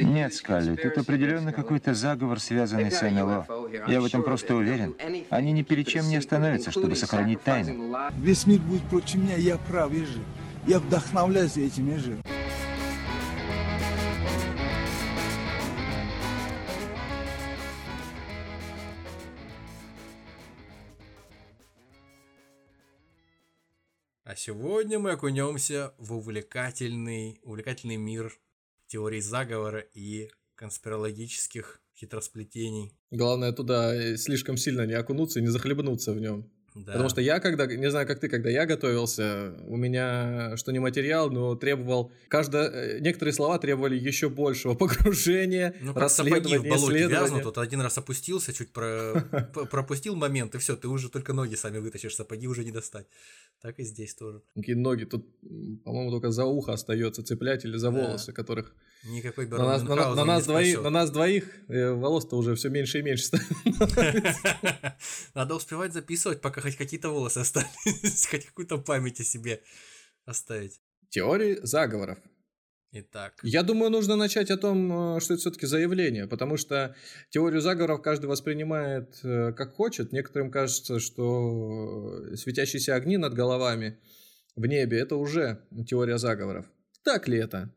[0.00, 3.46] Нет, Скалли, тут определенно какой-то заговор, связанный с НЛО.
[3.88, 4.94] Я в этом просто уверен.
[5.30, 7.96] Они ни перед чем не остановятся, чтобы сохранить тайну.
[8.18, 10.22] Весь мир будет против меня, я прав, я же.
[10.66, 12.18] Я вдохновляюсь этим, я же.
[24.24, 28.38] А сегодня мы окунемся в увлекательный, увлекательный мир
[28.88, 32.92] теорий заговора и конспирологических хитросплетений.
[33.10, 36.50] Главное туда э, слишком сильно не окунуться и не захлебнуться в нем.
[36.84, 36.92] Да.
[36.92, 40.78] Потому что я, когда, не знаю, как ты, когда я готовился, у меня, что не
[40.78, 47.08] материал, но требовал, каждое, э, некоторые слова требовали еще большего погружения, ну, сапоги в болоте
[47.08, 49.24] вязнут, вот один раз опустился, чуть про,
[49.70, 53.06] пропустил момент, и все, ты уже только ноги сами вытащишь, сапоги уже не достать.
[53.60, 54.40] Так и здесь тоже.
[54.54, 55.26] Какие ноги, тут,
[55.84, 58.72] по-моему, только за ухо остается цеплять или за волосы, которых...
[59.04, 62.98] Никакой на нас, на, на, нас двоих, на нас двоих э, волос-то уже все меньше
[62.98, 64.96] и меньше становится.
[65.34, 69.62] Надо успевать записывать, пока хоть какие-то волосы остались, хоть какую-то память о себе
[70.24, 70.80] оставить.
[71.10, 72.18] Теории заговоров.
[72.90, 73.34] Итак.
[73.42, 76.96] Я думаю, нужно начать о том, э, что это все-таки заявление, потому что
[77.28, 80.12] теорию заговоров каждый воспринимает э, как хочет.
[80.12, 83.98] Некоторым кажется, что светящиеся огни над головами
[84.56, 86.66] в небе это уже теория заговоров.
[87.02, 87.72] Так ли это?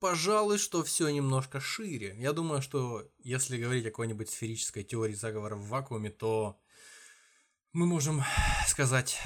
[0.00, 2.16] Пожалуй, что все немножко шире.
[2.18, 6.58] Я думаю, что если говорить о какой-нибудь сферической теории заговора в вакууме, то
[7.72, 8.22] мы можем
[8.66, 9.18] сказать,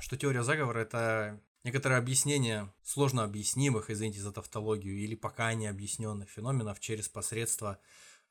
[0.00, 6.28] что теория заговора это некоторое объяснение сложно объяснимых, извините за тавтологию, или пока не объясненных
[6.30, 7.78] феноменов через посредство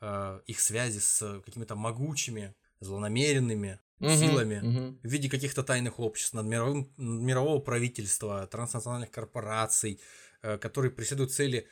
[0.02, 4.97] э, их связи с какими-то могучими, злонамеренными угу, силами угу.
[5.03, 10.02] в виде каких-то тайных обществ, над мировым, мирового правительства, транснациональных корпораций,
[10.41, 11.67] э, которые преследуют цели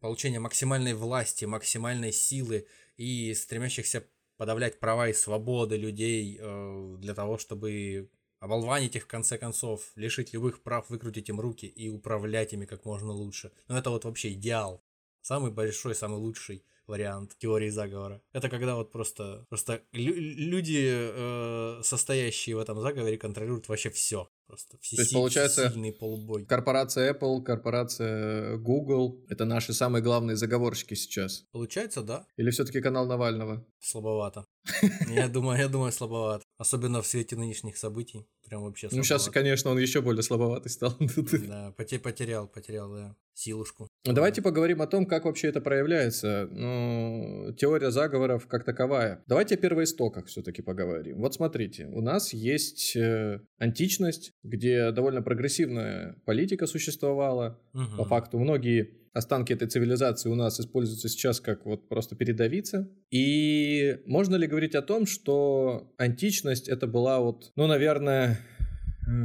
[0.00, 7.38] получения максимальной власти, максимальной силы и стремящихся подавлять права и свободы людей э, для того,
[7.38, 12.64] чтобы оболванить их в конце концов, лишить любых прав, выкрутить им руки и управлять ими
[12.64, 13.52] как можно лучше.
[13.68, 14.82] Но это вот вообще идеал.
[15.20, 18.22] Самый большой, самый лучший вариант теории заговора.
[18.32, 24.30] Это когда вот просто, просто лю- люди, э, состоящие в этом заговоре, контролируют вообще все.
[24.50, 26.44] Просто все То есть, получается, сильный полубой.
[26.44, 31.44] Корпорация Apple, корпорация Google— это наши самые главные заговорщики сейчас.
[31.52, 32.26] Получается, да.
[32.36, 33.64] Или все-таки канал Навального?
[33.78, 34.44] Слабовато.
[35.08, 36.44] Я думаю, я думаю, слабовато.
[36.58, 38.26] Особенно в свете нынешних событий.
[38.46, 38.96] Прям вообще слабовато.
[38.96, 40.96] Ну, сейчас, конечно, он еще более слабоватый стал.
[41.48, 43.88] Да, потерял, потерял, да, силушку.
[44.04, 46.46] Ну, давайте поговорим о том, как вообще это проявляется.
[46.50, 49.22] Ну, теория заговоров как таковая.
[49.26, 51.20] Давайте о первоистоках все-таки поговорим.
[51.20, 57.60] Вот смотрите, у нас есть э, античность, где довольно прогрессивная политика существовала.
[57.74, 57.96] Угу.
[57.98, 62.88] По факту многие останки этой цивилизации у нас используются сейчас как вот просто передовица.
[63.10, 68.40] И можно ли говорить о том, что античность это была вот, ну, наверное,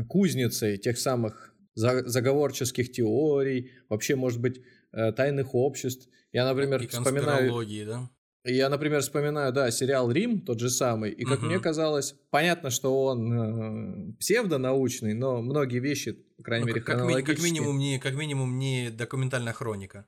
[0.09, 4.61] кузницей тех самых заговорческих теорий, вообще, может быть,
[4.93, 6.07] э, тайных обществ.
[6.31, 7.51] Я, например, и вспоминаю...
[7.85, 8.09] да?
[8.47, 11.47] Я, например, вспоминаю, да, сериал «Рим», тот же самый, и, как угу.
[11.47, 16.99] мне казалось, понятно, что он э, псевдонаучный, но многие вещи, по крайней ну, мере, как,
[17.25, 20.05] как, минимум не, как минимум не документальная хроника.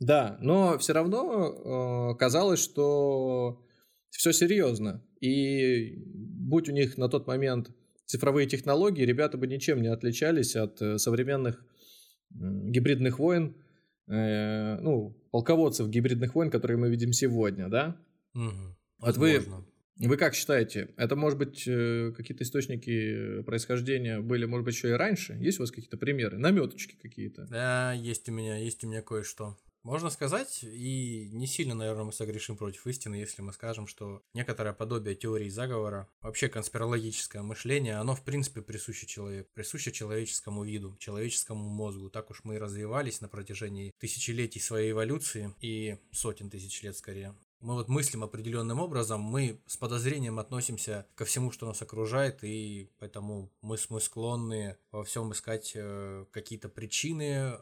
[0.00, 3.64] Да, но все равно э, казалось, что
[4.10, 5.02] все серьезно.
[5.20, 7.70] И будь у них на тот момент
[8.04, 11.64] цифровые технологии, ребята бы ничем не отличались от э, современных
[12.30, 13.56] гибридных войн,
[14.08, 17.96] э, ну, полководцев гибридных войн, которые мы видим сегодня, да?
[18.34, 18.76] Угу.
[18.98, 19.42] Вот вы,
[19.96, 24.92] вы как считаете, это может быть э, какие-то источники происхождения были, может быть, еще и
[24.92, 25.34] раньше?
[25.34, 27.46] Есть у вас какие-то примеры, наметочки какие-то?
[27.46, 29.56] Да, есть у меня, есть у меня кое-что.
[29.88, 34.74] Можно сказать, и не сильно, наверное, мы согрешим против истины, если мы скажем, что некоторое
[34.74, 41.70] подобие теории заговора, вообще конспирологическое мышление, оно в принципе присуще человеку, присуще человеческому виду, человеческому
[41.70, 42.10] мозгу.
[42.10, 47.34] Так уж мы и развивались на протяжении тысячелетий своей эволюции и сотен тысяч лет скорее.
[47.60, 52.90] Мы вот мыслим определенным образом, мы с подозрением относимся ко всему, что нас окружает, и
[52.98, 57.58] поэтому мы, мы склонны во всем искать э, какие-то причины,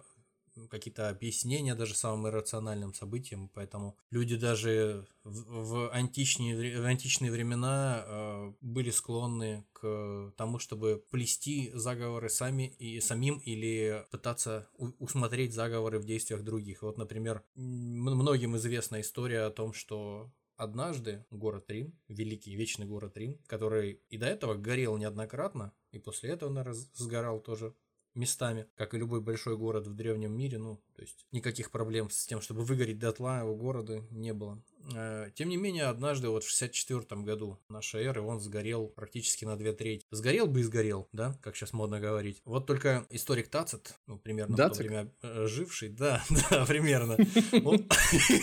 [0.71, 8.05] какие-то объяснения даже самым иррациональным событиям, поэтому люди даже в, в, античные, в античные времена
[8.07, 15.53] э, были склонны к тому, чтобы плести заговоры сами и самим или пытаться у, усмотреть
[15.53, 16.83] заговоры в действиях других.
[16.83, 23.39] Вот, например, многим известна история о том, что однажды город Рим, великий вечный город Рим,
[23.47, 27.75] который и до этого горел неоднократно, и после этого, наверное, сгорал тоже
[28.17, 32.27] местами, как и любой большой город в древнем мире, ну, то есть никаких проблем с
[32.27, 34.63] тем, чтобы выгореть дотла у города не было.
[34.95, 39.57] Э, тем не менее, однажды, вот в 64 году нашей эры, он сгорел практически на
[39.57, 40.05] две трети.
[40.11, 42.41] Сгорел бы и сгорел, да, как сейчас модно говорить.
[42.45, 44.75] Вот только историк Тацит, ну, примерно Дацик?
[44.75, 47.17] в то время э, живший, да, да, примерно,
[47.65, 47.89] он,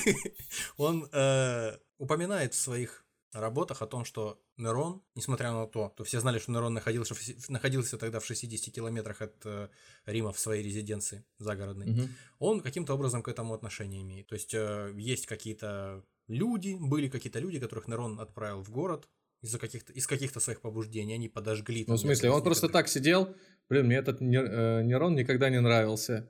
[0.77, 3.02] он э, упоминает в своих
[3.33, 7.15] работах о том, что Нерон, несмотря на то, что все знали, что Нерон находился,
[7.49, 9.69] находился тогда в 60 километрах от э,
[10.05, 12.09] Рима в своей резиденции загородной, Мгм.
[12.39, 14.27] он каким-то образом к этому отношение имеет.
[14.27, 19.07] То есть э, есть какие-то люди, были какие-то люди, которых Нерон отправил в город
[19.41, 21.83] из-за каких-то, из каких-то своих побуждений, они подожгли.
[21.87, 23.35] Ну, в смысле, он просто так сидел,
[23.69, 26.29] блин, мне этот Нер- э, Нерон никогда не нравился.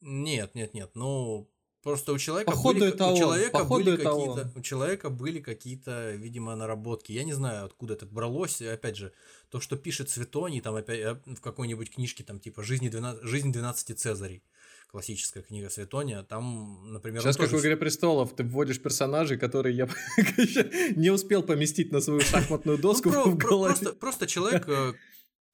[0.00, 1.50] Нет, нет, нет, ну...
[1.82, 6.12] Просто у человека Походу, были, это у человека походу, были какие-то, у человека были какие-то,
[6.12, 7.12] видимо, наработки.
[7.12, 8.60] Я не знаю, откуда это бралось.
[8.60, 9.12] И опять же,
[9.48, 13.52] то, что пишет Светоний, там опять э, в какой-нибудь книжке, там типа «Жизнь 12, «Жизнь
[13.52, 14.42] 12 Цезарей»,
[14.90, 19.76] классическая книга Светония, там, например, Сейчас, как тоже в «Игре престолов», ты вводишь персонажей, которые
[19.76, 19.88] я
[20.96, 23.74] не успел поместить на свою шахматную Ну, доску в голове.
[23.74, 24.94] просто, просто человек, э,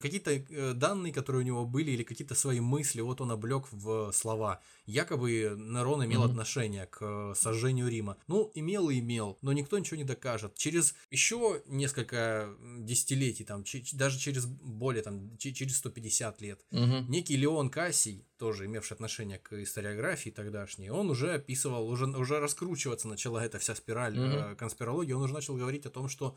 [0.05, 4.11] какие-то э, данные, которые у него были, или какие-то свои мысли, вот он облег в
[4.13, 4.59] слова.
[4.85, 6.31] Якобы Нерон имел Мгм.
[6.31, 8.17] отношение к э, сожжению Рима.
[8.27, 10.55] Ну, имел и имел, но никто ничего не докажет.
[10.55, 12.49] Через еще несколько
[12.79, 13.63] десятилетий, там,
[13.93, 17.09] даже через более, там, че- через 150 лет, Мгм.
[17.09, 23.07] некий Леон Кассий, тоже имевший отношение к историографии тогдашней, он уже описывал, уже, уже раскручиваться
[23.07, 24.33] начала эта вся спираль Мгм.
[24.51, 26.35] э, конспирологии, он уже начал говорить о том, что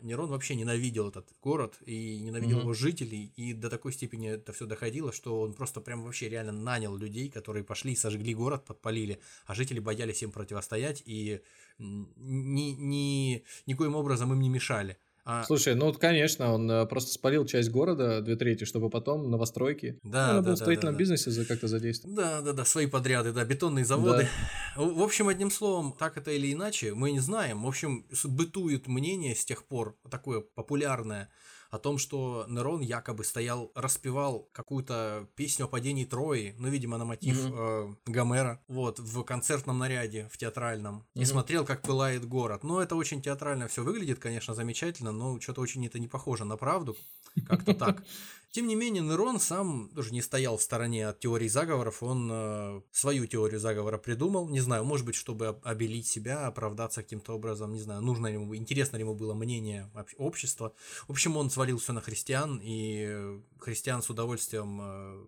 [0.00, 2.60] Нерон вообще ненавидел этот город и ненавидел Мгм.
[2.60, 6.52] его жителей, и до такой степени это все доходило, что он просто прям вообще реально
[6.52, 11.42] нанял людей, которые пошли и сожгли город, подпалили, а жители боялись им противостоять и
[11.78, 14.96] ни, ни, никоим образом им не мешали.
[15.30, 19.30] А, Слушай, ну, вот, конечно, он э, просто спалил часть города, две трети, чтобы потом
[19.30, 19.98] новостройки.
[20.02, 20.98] Да, Ну, да, был да, в строительном да, да.
[21.00, 22.14] бизнесе за- как-то задействован.
[22.16, 24.26] Да, да, да, свои подряды, да, бетонные заводы.
[24.74, 27.64] В в общем, одним словом, так это или иначе, мы не знаем.
[27.64, 31.28] В общем, бытует мнение с тех пор, такое популярное,
[31.70, 37.04] о том, что Нерон якобы стоял, распевал какую-то песню о падении Трои, ну, видимо, на
[37.04, 37.54] мотив Мгм.
[37.58, 41.26] э, Гомера, вот, в концертном наряде, в театральном, и Мгм.
[41.26, 42.64] смотрел, как пылает город.
[42.64, 46.56] Ну, это очень театрально все выглядит, конечно, замечательно, но что-то очень это не похоже на
[46.56, 46.96] правду,
[47.46, 48.04] как-то так.
[48.50, 52.80] Тем не менее, Нерон сам тоже не стоял в стороне от теории заговоров, он э,
[52.92, 57.74] свою теорию заговора придумал, не знаю, может быть, чтобы об- обелить себя, оправдаться каким-то образом,
[57.74, 60.72] не знаю, нужно ли ему, интересно ли ему было мнение об- общества.
[61.06, 65.26] В общем, он свалил все на христиан, и христиан с удовольствием э,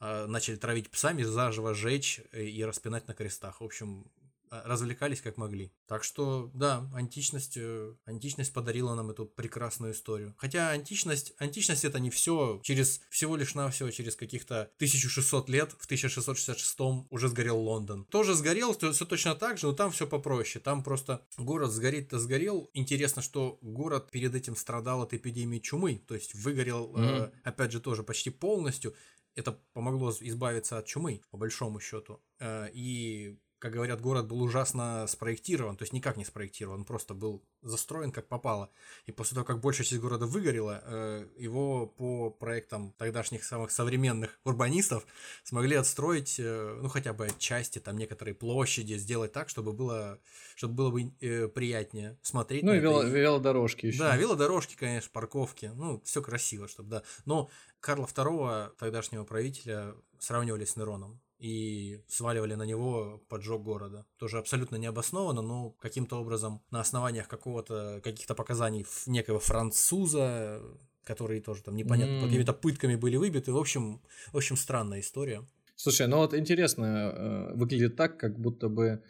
[0.00, 3.60] э, начали травить псами, заживо жечь и распинать на крестах.
[3.60, 4.10] В общем,
[4.50, 5.72] развлекались как могли.
[5.86, 10.34] Так что, да, античность, э, античность подарила нам эту прекрасную историю.
[10.38, 12.60] Хотя античность, античность это не все.
[12.62, 18.04] Через всего лишь навсего через каких-то 1600 лет, в 1666 уже сгорел Лондон.
[18.06, 20.62] Тоже сгорел, все точно так же, но там все попроще.
[20.62, 22.70] Там просто город сгореть-то сгорел.
[22.74, 27.32] Интересно, что город перед этим страдал от эпидемии чумы, то есть выгорел, э, Мгм.
[27.44, 28.94] опять же, тоже почти полностью.
[29.34, 32.20] Это помогло избавиться от чумы, по большому счету.
[32.40, 37.42] Э, И, как говорят, город был ужасно спроектирован, то есть никак не спроектирован, просто был
[37.62, 38.70] застроен как попало.
[39.06, 44.38] И после того, как большая часть города выгорела, э, его по проектам тогдашних самых современных
[44.44, 45.04] урбанистов
[45.42, 50.20] смогли отстроить, э, ну, хотя бы отчасти, там, некоторые площади, сделать так, чтобы было,
[50.54, 53.98] чтобы было бы э, приятнее смотреть Ну и это вело- велодорожки еще.
[53.98, 57.02] да, велодорожки, конечно, парковки, ну, все красиво, чтобы, да.
[57.24, 57.50] Но
[57.80, 64.06] Карла II, тогдашнего правителя, сравнивали с Нероном и сваливали на него поджог города.
[64.18, 70.60] Тоже абсолютно необоснованно, но каким-то образом на основаниях какого-то, каких-то показаний некого француза,
[71.04, 72.28] которые тоже там непонятно, под М.
[72.28, 73.52] какими-то пытками были выбиты.
[73.52, 74.00] В общем,
[74.32, 75.46] в общем, странная история.
[75.76, 79.02] Слушай, ну вот интересно, э, выглядит так, как будто бы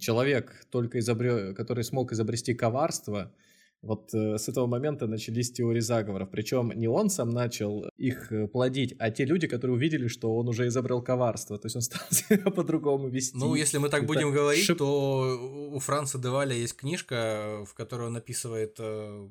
[0.00, 3.32] человек, только изобрел, который смог изобрести коварство,
[3.82, 6.30] вот э, с этого момента начались теории заговоров.
[6.30, 10.48] Причем не он сам начал их э, плодить, а те люди, которые увидели, что он
[10.48, 11.58] уже изобрел коварство.
[11.58, 13.36] То есть он стал себя по-другому вести.
[13.36, 18.06] Ну, если мы так будем говорить, шип- то у Франца Деваля есть книжка, в которой
[18.06, 19.28] он описывает, э,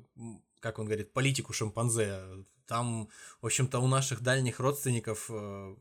[0.60, 2.18] как он говорит, политику шимпанзе.
[2.66, 3.08] Там,
[3.40, 5.74] в общем-то, у наших дальних родственников э,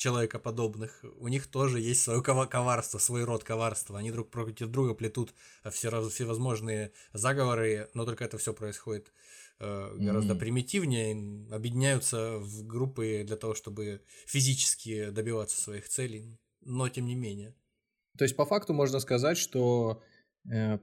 [0.00, 3.98] человекоподобных, у них тоже есть свое кова- коварство, свой род коварства.
[3.98, 5.34] Они друг против друга плетут
[5.70, 9.12] все, раз- всевозможные заговоры, но только это все происходит
[9.58, 10.40] э, гораздо Мгм.
[10.40, 17.54] примитивнее, объединяются в группы для того, чтобы физически добиваться своих целей, но тем не менее.
[18.16, 20.02] То есть по факту можно сказать, что
[20.50, 20.78] э,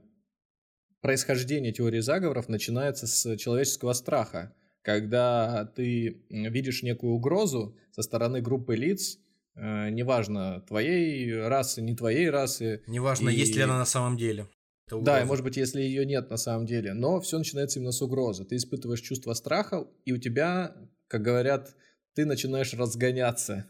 [1.00, 4.54] происхождение теории заговоров начинается с человеческого страха.
[4.88, 9.18] Когда ты видишь некую угрозу со стороны группы лиц,
[9.54, 12.82] э, неважно, твоей расы, не твоей расы.
[12.86, 13.34] Неважно, и...
[13.34, 14.48] есть ли она на самом деле.
[14.90, 18.00] Да, и может быть, если ее нет на самом деле, но все начинается именно с
[18.00, 18.46] угрозы.
[18.46, 20.74] Ты испытываешь чувство страха, и у тебя,
[21.06, 21.76] как говорят,
[22.14, 23.66] ты начинаешь разгоняться,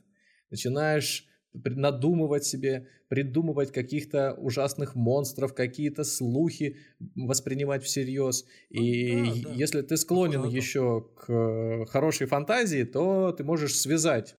[0.50, 6.76] начинаешь надумывать себе, придумывать каких-то ужасных монстров, какие-то слухи
[7.14, 8.44] воспринимать всерьез.
[8.70, 9.54] Ну, и да, да.
[9.54, 14.36] если ты склонен еще к хорошей фантазии, то ты можешь связать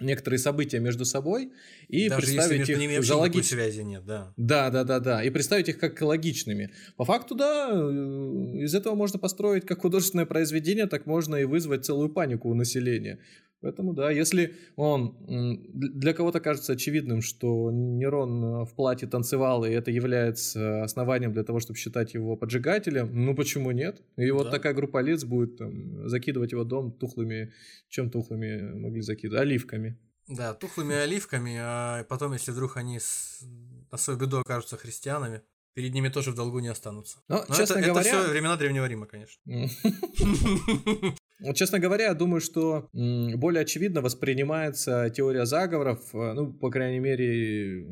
[0.00, 1.52] некоторые события между собой
[1.88, 3.46] и Даже представить если их за логич...
[3.46, 4.32] связи нет, да.
[4.36, 5.22] Да, да, да, да.
[5.24, 6.72] И представить их как логичными.
[6.96, 11.84] По факту, да, э, из этого можно построить как художественное произведение, так можно и вызвать
[11.84, 13.18] целую панику у населения.
[13.60, 19.70] Поэтому да, если он для кого-то кажется очевидным, что Нерон э, в платье танцевал, и
[19.70, 24.00] это является основанием для того, чтобы считать его поджигателем, ну почему нет?
[24.16, 24.50] И вот да.
[24.52, 27.52] такая группа лиц будет там, закидывать его дом тухлыми,
[27.88, 29.42] чем тухлыми могли закидывать?
[29.42, 29.98] Оливками.
[30.28, 33.42] Да, тухлыми оливками, а потом, если вдруг они с...
[33.90, 35.42] на свою беду окажутся христианами,
[35.74, 37.18] перед ними тоже в долгу не останутся.
[37.28, 38.08] Но, Но честно это, говоря...
[38.08, 39.40] это все времена Древнего Рима, конечно.
[41.40, 46.98] Вот, честно говоря, я думаю, что более очевидно воспринимается теория заговоров, э, ну, по крайней
[46.98, 47.86] мере,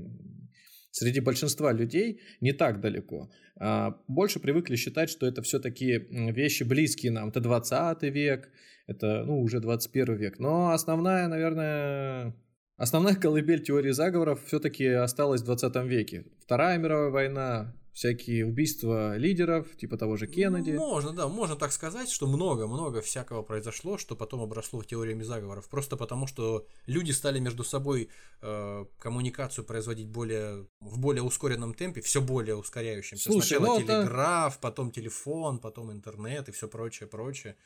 [0.90, 3.30] среди большинства людей не так далеко.
[3.58, 7.28] А, больше привыкли считать, что это все-таки вещи близкие нам.
[7.28, 8.48] Это 20 век,
[8.86, 10.38] это, ну, уже 21 век.
[10.38, 12.34] Но основная, наверное,
[12.76, 16.24] основная колыбель теории заговоров все-таки осталась в 20 веке.
[16.40, 20.72] Вторая мировая война, всякие убийства лидеров, типа того же Кеннеди.
[20.72, 25.66] Можно, да, можно так сказать, что много-много всякого произошло, что потом обросло теориями заговоров.
[25.70, 28.10] Просто потому, что люди стали между собой
[28.42, 33.32] э, коммуникацию производить более, в более ускоренном темпе, все более ускоряющимся.
[33.32, 34.60] Слушай, Сначала ну, телеграф, это...
[34.60, 37.56] потом телефон, потом интернет и все прочее, прочее.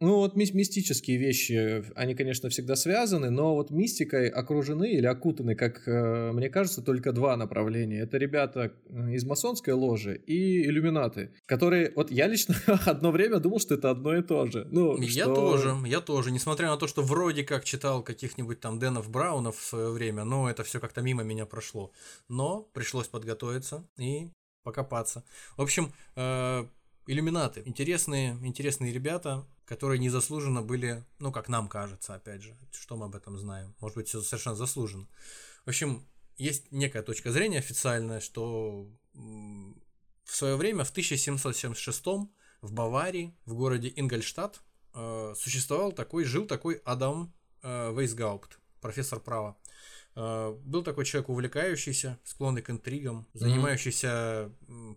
[0.00, 5.88] Ну вот мистические вещи, они, конечно, всегда связаны, но вот мистикой окружены или окутаны, как
[5.88, 8.00] э, мне кажется, только два направления.
[8.00, 12.54] Это ребята э, из масонской ложи и иллюминаты, которые, вот я лично
[12.86, 14.68] одно время думал, что это одно и то же.
[14.70, 15.34] Ну, я что...
[15.34, 19.64] тоже, я тоже, несмотря на то, что вроде как читал каких-нибудь там Дэнов Браунов в
[19.64, 21.90] свое время, но это все как-то мимо меня прошло.
[22.28, 24.30] Но пришлось подготовиться и
[24.62, 25.24] покопаться.
[25.56, 26.66] В общем, э,
[27.08, 27.62] иллюминаты.
[27.64, 33.16] Интересные, интересные ребята, которые незаслуженно были, ну, как нам кажется, опять же, что мы об
[33.16, 33.74] этом знаем.
[33.80, 35.08] Может быть, все совершенно заслуженно.
[35.64, 42.04] В общем, есть некая точка зрения официальная, что в свое время, в 1776
[42.60, 44.60] в Баварии, в городе Ингольштадт,
[44.94, 49.56] э, существовал такой, жил такой Адам э, Вейсгаупт, профессор права.
[50.20, 54.50] Э, был такой человек увлекающийся, склонный к интригам, занимающийся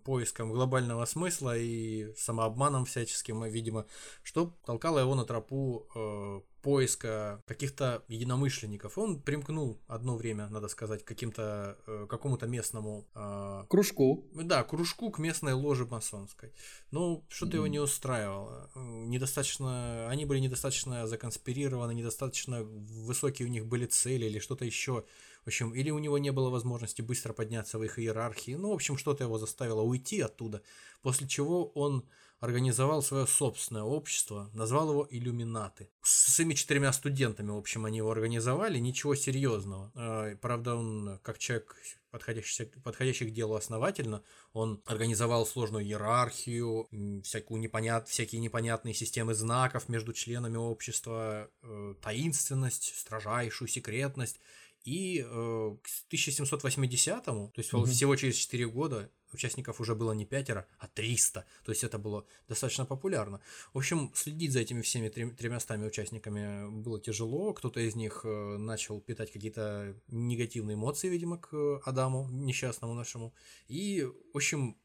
[0.04, 3.86] поиском глобального смысла и самообманом всяческим, видимо,
[4.24, 8.96] что толкало его на тропу э, поиска каких-то единомышленников.
[8.96, 14.24] Он примкнул одно время, надо сказать, к каким-то э, какому-то местному э, кружку.
[14.32, 16.52] Да, кружку к местной ложе масонской.
[16.90, 17.56] Но что-то mm.
[17.56, 18.70] его не устраивало.
[18.74, 25.04] Недостаточно, они были недостаточно законспирированы, недостаточно высокие у них были цели или что-то еще.
[25.44, 28.52] В общем, или у него не было возможности быстро подняться в их иерархии.
[28.52, 30.62] Ну, в общем, что-то его заставило уйти оттуда.
[31.02, 32.04] После чего он
[32.42, 35.88] организовал свое собственное общество, назвал его «Иллюминаты».
[36.02, 39.92] С своими четырьмя студентами, в общем, они его организовали, ничего серьезного.
[39.94, 41.76] А, правда, он, как человек,
[42.10, 46.88] подходящий, подходящий к делу основательно, он организовал сложную иерархию,
[47.22, 54.40] всякую непонят, всякие непонятные системы знаков между членами общества, э, таинственность, строжайшую секретность.
[54.82, 57.84] И э, к 1780-му, то есть угу.
[57.84, 61.44] всего через 4 года, участников уже было не пятеро, а 300.
[61.64, 63.40] То есть это было достаточно популярно.
[63.72, 67.52] В общем, следить за этими всеми тремястами участниками было тяжело.
[67.52, 73.34] Кто-то из них э, начал питать какие-то негативные эмоции, видимо, к Адаму, несчастному нашему.
[73.68, 74.76] И, в общем,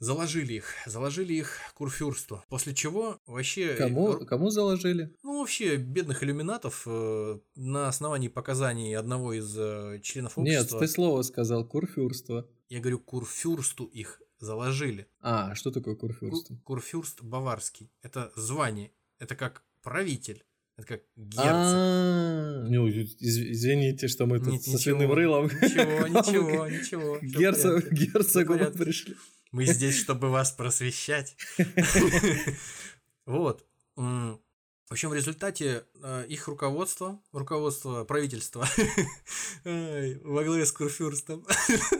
[0.00, 2.44] Заложили их, заложили их курфюрсту.
[2.48, 3.74] После чего вообще...
[3.74, 5.12] Кому, кому заложили?
[5.24, 10.76] Ну, вообще, бедных иллюминатов э, на основании показаний одного из э, членов общества...
[10.76, 12.46] Нет, ты слово сказал, курфюрство.
[12.68, 15.08] Я говорю, курфюрсту их заложили.
[15.20, 16.50] А, что такое курфюрст?
[16.64, 17.90] Курфюрст баварский.
[18.02, 18.92] Это звание.
[19.18, 20.44] Это как правитель.
[20.76, 21.44] Это как герцог.
[21.44, 25.46] А, ну, извините, что мы тут со свиным рылом.
[25.46, 26.66] Ничего, ничего,
[27.18, 27.18] ничего.
[27.20, 29.16] Герцог, герцогу пришли.
[29.50, 31.36] Мы здесь, чтобы вас просвещать.
[33.24, 33.66] Вот.
[34.88, 38.66] В общем, в результате э, их руководство, руководство правительства
[39.64, 41.46] во главе с Курфюрстом,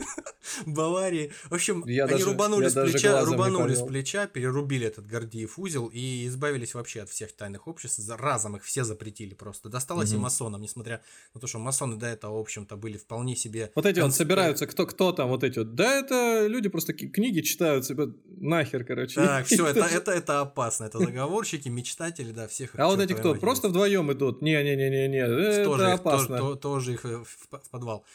[0.65, 1.31] Баварии.
[1.49, 5.87] В общем, Я они даже- рубанули с плеча, рубанули с плеча, перерубили этот Гордиев узел
[5.87, 7.99] и избавились вообще от всех тайных обществ.
[8.17, 9.69] Разом их все запретили просто.
[9.69, 10.23] Досталось и Мгм.
[10.23, 11.01] масонам, несмотря
[11.33, 13.71] на то, что масоны до этого, в общем-то, были вполне себе...
[13.75, 15.75] Вот эти вот собираются, кто, кто там, вот эти вот.
[15.75, 19.19] Да, это люди просто книги читают себе нахер, короче.
[19.29, 20.85] Так, все, это, это, это опасно.
[20.85, 22.71] Это заговорщики, мечтатели, да, всех.
[22.75, 23.35] А вот эти кто?
[23.35, 24.41] Просто вдвоем идут.
[24.41, 26.37] Не-не-не-не-не, это опасно.
[26.37, 28.05] тоже, то- тоже их э, в подвал.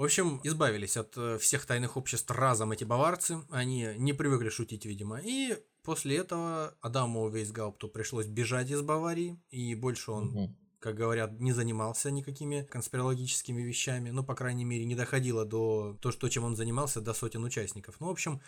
[0.00, 3.42] В общем, избавились от э, всех тайных обществ разом эти баварцы.
[3.50, 5.20] Они не привыкли шутить, видимо.
[5.22, 9.38] И после этого Адаму Вейсгаупту пришлось бежать из Баварии.
[9.50, 10.56] И больше он, Мгм.
[10.78, 14.08] как говорят, не занимался никакими конспирологическими вещами.
[14.08, 17.96] Ну, по крайней мере, не доходило до то, что, чем он занимался, до сотен участников.
[18.00, 18.40] Ну, в общем,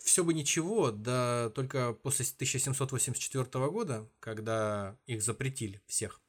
[0.00, 6.20] все бы ничего, да только после 1784 года, когда их запретили всех,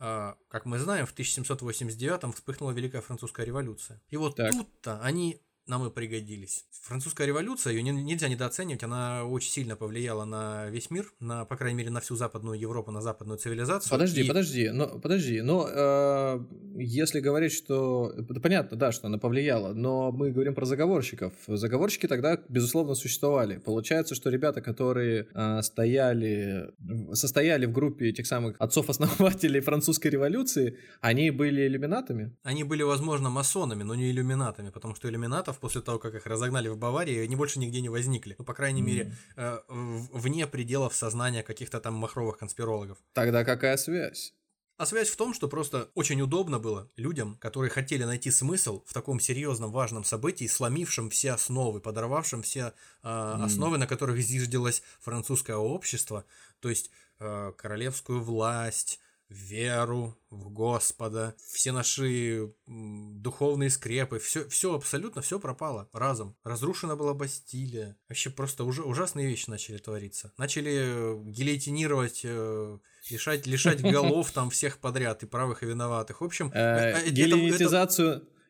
[0.00, 4.00] а, как мы знаем, в 1789 вспыхнула Великая Французская революция.
[4.10, 6.64] И вот тут-то они нам и пригодились.
[6.82, 11.78] Французская революция, ее нельзя недооценивать, она очень сильно повлияла на весь мир, на, по крайней
[11.78, 13.90] мере, на всю Западную Европу, на западную цивилизацию.
[13.90, 16.40] Подожди, И- подожди, но подожди, но э,
[16.76, 21.32] если говорить, что да, понятно, да, что она повлияла, но мы говорим про заговорщиков.
[21.46, 23.58] Заговорщики тогда безусловно существовали.
[23.58, 26.72] Получается, что ребята, которые э, стояли,
[27.12, 32.36] состояли в группе этих самых отцов-основателей французской революции, они были иллюминатами.
[32.42, 36.68] Они были, возможно, масонами, но не иллюминатами, потому что иллюминатов после того, как их разогнали
[36.68, 38.34] в Баварии, они больше нигде не возникли.
[38.38, 42.98] Ну, по крайней мере, э, вне пределов сознания каких-то там махровых конспирологов.
[43.12, 44.34] Тогда какая связь?
[44.76, 48.92] А связь в том, что просто очень удобно было людям, которые хотели найти смысл в
[48.94, 52.72] таком серьезном важном событии, сломившем все основы, подорвавшем все
[53.02, 53.42] э, Мгм.
[53.44, 56.24] основы, на которых зиждилось французское общество,
[56.60, 65.22] то есть э, королевскую власть, веру в Господа, все наши духовные скрепы, все, все абсолютно,
[65.22, 66.36] все пропало разом.
[66.44, 67.96] Разрушена была Бастилия.
[68.08, 70.32] Вообще просто уже ужасные вещи начали твориться.
[70.38, 72.78] Начали э, гильотинировать, э,
[73.10, 76.20] лишать, лишать голов там всех подряд, и правых, и виноватых.
[76.20, 77.02] В общем, Э, да,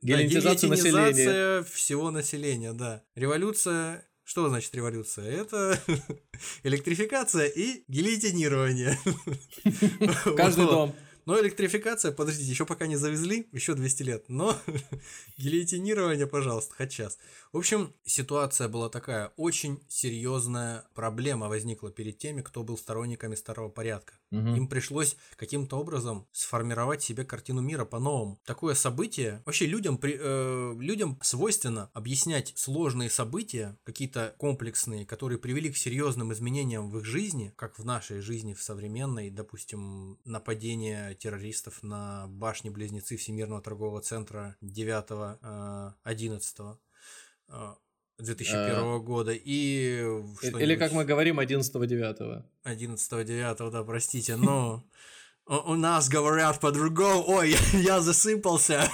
[0.03, 1.09] гильотизацию населения.
[1.11, 3.03] гильотинизация всего населения, да.
[3.15, 4.08] Революция.
[4.29, 5.25] Что значит революция?
[5.25, 5.81] Это
[6.63, 8.99] электрификация и гильотинирование.
[10.37, 10.95] Каждый дом.
[11.25, 14.25] Но электрификация, подождите, еще пока не завезли, еще 200 лет.
[14.29, 14.55] Но
[15.39, 17.17] гильотинирование, пожалуйста, хоть час.
[17.53, 19.33] В общем, ситуация была такая.
[19.39, 24.13] Очень серьезная проблема возникла перед теми, кто был сторонниками старого порядка.
[24.31, 24.57] Мгм.
[24.57, 28.39] Им пришлось каким-то образом сформировать себе картину мира по-новому.
[28.45, 35.73] Такое событие, вообще людям, при- э, людям свойственно объяснять сложные события, какие-то комплексные, которые привели
[35.73, 41.83] к серьезным изменениям в их жизни, как в нашей жизни, в современной, допустим, нападение террористов
[41.83, 46.79] на башни-близнецы Всемирного торгового центра 9-11
[48.19, 52.43] 2001 года и Или что-нибудь- как мы говорим 11-9.
[52.65, 54.85] 11-9, да, простите, но
[55.47, 57.25] у нас говорят по-другому.
[57.29, 58.89] Ой, я засыпался.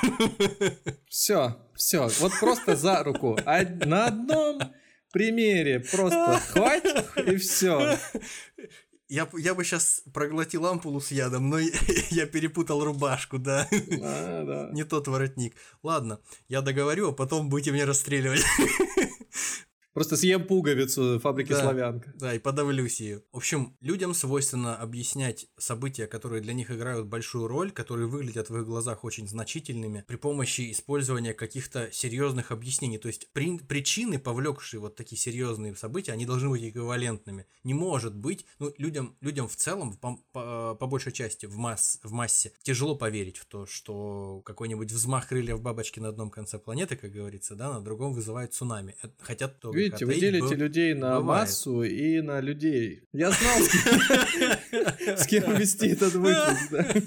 [1.09, 3.39] Все, все, вот просто за руку.
[3.47, 4.61] А на одном
[5.13, 7.97] примере просто хватит и все.
[9.09, 11.59] Я, я бы сейчас проглотил ампулу с ядом, но
[12.11, 13.69] я перепутал рубашку, да.
[13.71, 15.55] Не тот воротник.
[15.83, 18.43] Ладно, я договорю, а потом будете меня расстреливать.
[19.95, 21.63] Просто съем пуговицу фабрики Да.
[21.63, 22.13] «Славянка».
[22.17, 23.23] Да, и подавлюсь ее.
[23.33, 28.57] В общем, людям свойственно объяснять события, которые для них играют большую роль, которые выглядят в
[28.59, 32.99] их глазах очень значительными, при помощи использования каких-то серьезных объяснений.
[32.99, 37.47] То есть при- причины, повлекшие вот такие серьезные события, они должны быть эквивалентными.
[37.63, 42.01] Не может быть, ну, людям, людям в целом, по, по- по большей части, в, масс,
[42.03, 46.97] в массе, тяжело поверить в то, что какой-нибудь взмах крыльев бабочки на одном конце планеты,
[46.97, 48.97] как говорится, да, на другом вызывает цунами.
[49.01, 53.03] Это- Хотя то Видите, вы делите людей на массу и на людей.
[53.13, 53.59] Я знал,
[55.19, 57.05] с кем вести этот выпуск.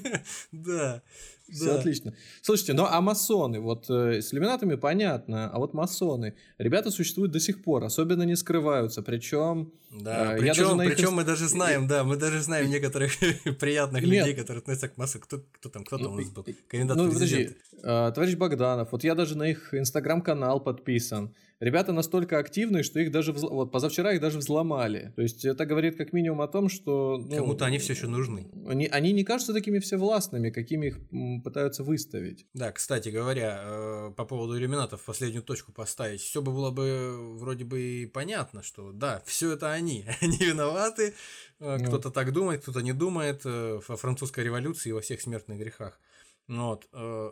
[0.51, 1.01] да.
[1.51, 2.13] Все отлично.
[2.41, 7.39] Слушайте, ну а масоны, вот э, с иллюминатами понятно, а вот масоны, ребята существуют до
[7.39, 9.71] сих пор, особенно не скрываются, причем...
[9.89, 13.13] Да, Э, причем, их причем мы даже знаем, да, мы даже знаем некоторых
[13.59, 15.19] приятных людей, которые относятся к массу.
[15.19, 16.43] Кто, кто там, кто там у нас был?
[16.45, 17.59] Ну, Кандидат ну, в подожди, президенты.
[17.83, 21.33] э, товарищ Богданов, вот я даже на их инстаграм-канал подписан.
[21.59, 25.11] Ребята настолько активны, что их даже, взл- вот позавчера их даже взломали.
[25.15, 27.17] То есть это говорит как минимум о том, что...
[27.17, 28.47] ну, Кому-то они все еще нужны.
[28.67, 30.99] Они, они не кажутся такими всевластными, какими их
[31.41, 32.45] пытаются выставить.
[32.53, 37.63] Да, кстати говоря, э, по поводу иллюминатов последнюю точку поставить, все бы было бы вроде
[37.63, 41.13] бы и понятно, что да, все это они, они виноваты,
[41.59, 41.85] э, Ну.
[41.85, 45.99] кто-то так думает, кто-то не думает, э, во французской революции и во всех смертных грехах.
[46.47, 46.87] Ну Вот,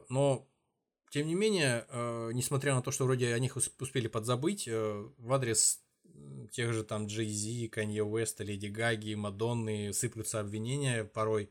[0.09, 0.47] но
[1.09, 1.85] Тем не менее,
[2.33, 5.79] несмотря на то, что вроде о них успели подзабыть, в адрес
[6.51, 11.49] тех же там Джей Зи, Канье Уэста, Леди Гаги, Мадонны сыплются обвинения порой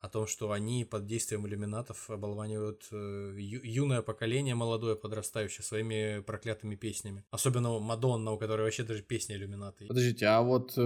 [0.00, 6.20] о том, что они под действием иллюминатов оболванивают э, ю- юное поколение, молодое, подрастающее, своими
[6.20, 7.24] проклятыми песнями.
[7.30, 9.86] Особенно Мадонна, у которой вообще даже песни иллюминаты.
[9.86, 10.80] Подождите, а вот э,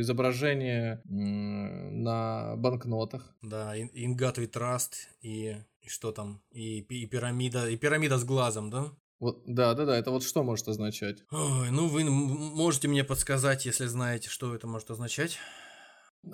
[0.00, 3.34] изображение э, на банкнотах?
[3.42, 8.92] Да, We Trust и, и что там, и, и пирамида, и пирамида с глазом, да?
[9.20, 11.24] Вот, да, да, да, это вот что может означать?
[11.30, 15.38] Ой, ну вы можете мне подсказать, если знаете, что это может означать.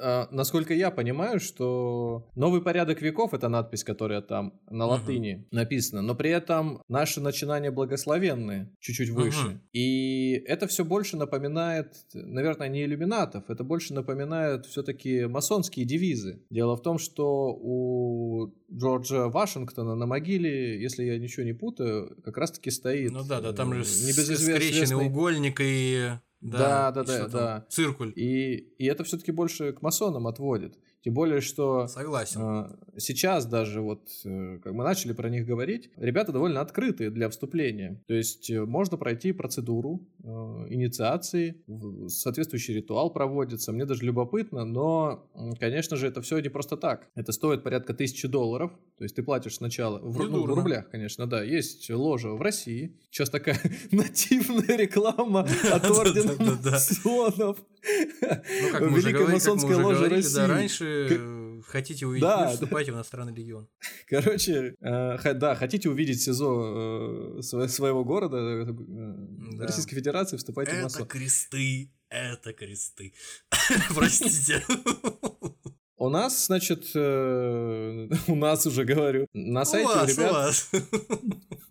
[0.01, 5.57] А, насколько я понимаю, что новый порядок веков это надпись, которая там на латыни uh-huh.
[5.57, 9.49] написана, но при этом наши начинания благословенные чуть-чуть выше.
[9.49, 9.59] Uh-huh.
[9.73, 16.43] И это все больше напоминает, наверное, не иллюминатов, это больше напоминает все-таки масонские девизы.
[16.51, 22.37] Дело в том, что у Джорджа Вашингтона на могиле, если я ничего не путаю, как
[22.37, 23.13] раз-таки стоит.
[23.13, 26.13] Ну да, да, там же скрещенный угольник и
[26.45, 27.67] да, да, да, да.
[27.69, 28.13] Циркуль.
[28.17, 30.79] И, и это все-таки больше к масонам отводит.
[31.05, 32.41] Тем более, что Согласен.
[32.41, 37.29] Э, сейчас даже вот, э, как мы начали про них говорить, ребята довольно открытые для
[37.29, 38.03] вступления.
[38.09, 40.27] То есть э, можно пройти процедуру э,
[40.71, 41.63] инициации,
[42.09, 43.71] соответствующий ритуал проводится.
[43.73, 45.29] Мне даже любопытно, но,
[45.61, 47.07] конечно же, это все не просто так.
[47.15, 48.73] Это стоит порядка тысячи долларов.
[48.97, 51.43] То есть ты платишь сначала в, ну, в рублях, конечно, да.
[51.43, 52.97] Есть ложа в России.
[53.11, 57.59] Сейчас такая нативная реклама от ордена масонов.
[57.85, 63.69] Ну, как мы уже говорили, да, раньше хотите увидеть, да, вступайте в иностранный регион.
[64.09, 71.01] Короче, э, да, хотите увидеть СИЗО э, своего города, э, Российской Федерации, вступайте в массу.
[71.01, 73.13] Это кресты, это кресты.
[73.95, 74.65] Простите.
[76.05, 80.31] У нас, значит, э, у нас уже говорю, на сайте у, вас, ребят...
[80.31, 80.71] У вас.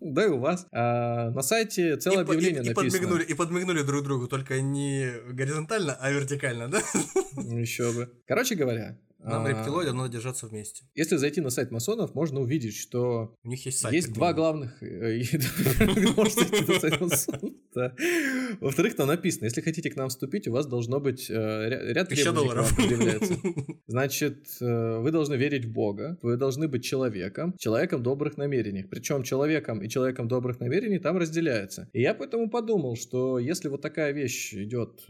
[0.00, 0.66] Да и у вас.
[0.70, 2.90] А, на сайте целое и, объявление и, и написано.
[2.90, 6.82] Подмигнули, и подмигнули друг другу, только не горизонтально, а вертикально, да?
[7.36, 8.10] Еще бы.
[8.26, 10.84] Короче говоря, нам, а, рептилоидам, надо держаться вместе.
[10.94, 13.94] Если зайти на сайт масонов, можно увидеть, что у них есть сайт.
[13.94, 14.82] Есть два главных...
[17.76, 17.90] Э,
[18.60, 22.50] Во-вторых, там написано, если хотите к нам вступить, у вас должно быть э, ряд требований
[22.76, 23.34] предъявляется.
[23.86, 28.84] Значит, э, вы должны верить в Бога, вы должны быть человеком, человеком добрых намерений.
[28.84, 31.88] Причем человеком и человеком добрых намерений там разделяется.
[31.92, 35.04] И я поэтому подумал, что если вот такая вещь идет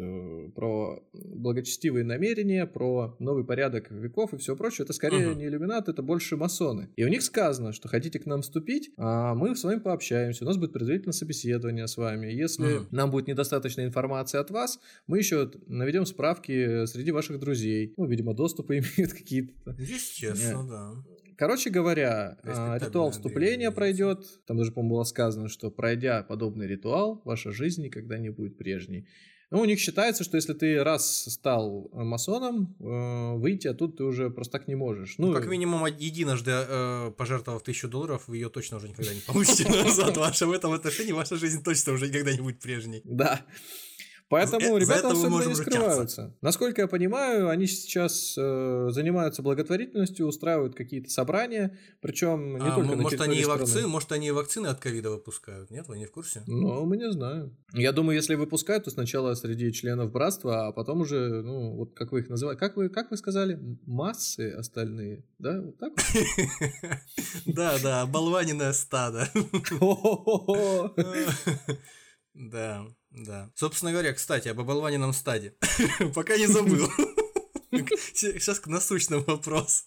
[0.54, 5.36] про благочестивые намерения, про новый порядок веков и все прочее, это скорее uh-huh.
[5.36, 6.90] не иллюминаты, это больше масоны.
[6.96, 10.46] И у них сказано, что хотите к нам вступить, а мы с вами пообщаемся, у
[10.46, 12.26] нас будет предварительное собеседование с вами.
[12.26, 12.86] Если uh-huh.
[12.90, 17.94] нам будет недостаточно информации от вас, мы еще наведем справки среди ваших друзей.
[17.96, 19.76] Ну, видимо, доступы имеют какие-то.
[19.78, 21.14] Естественно, да.
[21.36, 24.24] Короче говоря, а, ритуал вступления пройдет.
[24.46, 29.08] Там даже, по-моему, было сказано, что пройдя подобный ритуал, ваша жизнь никогда не будет прежней.
[29.54, 34.28] Ну, у них считается, что если ты раз стал масоном, э, выйти оттуда ты уже
[34.28, 35.14] просто так не можешь.
[35.18, 39.20] Ну, ну как минимум единожды э, пожертвовав тысячу долларов, вы ее точно уже никогда не
[39.20, 40.16] получите назад.
[40.16, 43.00] Ваша в этом отношении ваша жизнь точно уже никогда не будет прежней.
[43.04, 43.42] Да.
[44.28, 46.34] Поэтому ребята особенно не скрываются.
[46.40, 52.96] Насколько я понимаю, они сейчас э, занимаются благотворительностью, устраивают какие-то собрания, причем не а, только
[52.96, 55.86] может, на они и вакцины, может, они и вакцины от ковида выпускают, нет?
[55.88, 56.42] Вы не в курсе?
[56.46, 57.56] Ну, мы не знаем.
[57.72, 62.12] Я думаю, если выпускают, то сначала среди членов братства, а потом уже, ну, вот как
[62.12, 65.60] вы их называете, как вы, как вы сказали, массы остальные, да?
[65.60, 65.92] Вот так
[67.46, 69.28] Да, да, болваненное стадо.
[72.34, 72.86] Да.
[73.10, 73.50] Да.
[73.54, 75.54] Собственно говоря, кстати, об оболваненном стаде.
[76.14, 76.90] Пока не забыл.
[78.14, 79.84] Сейчас к насущному вопросу.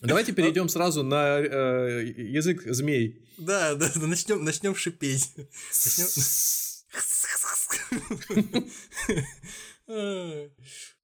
[0.00, 3.22] Давайте перейдем сразу на э, язык змей.
[3.36, 5.34] Да, да, да начнем, начнем шипеть.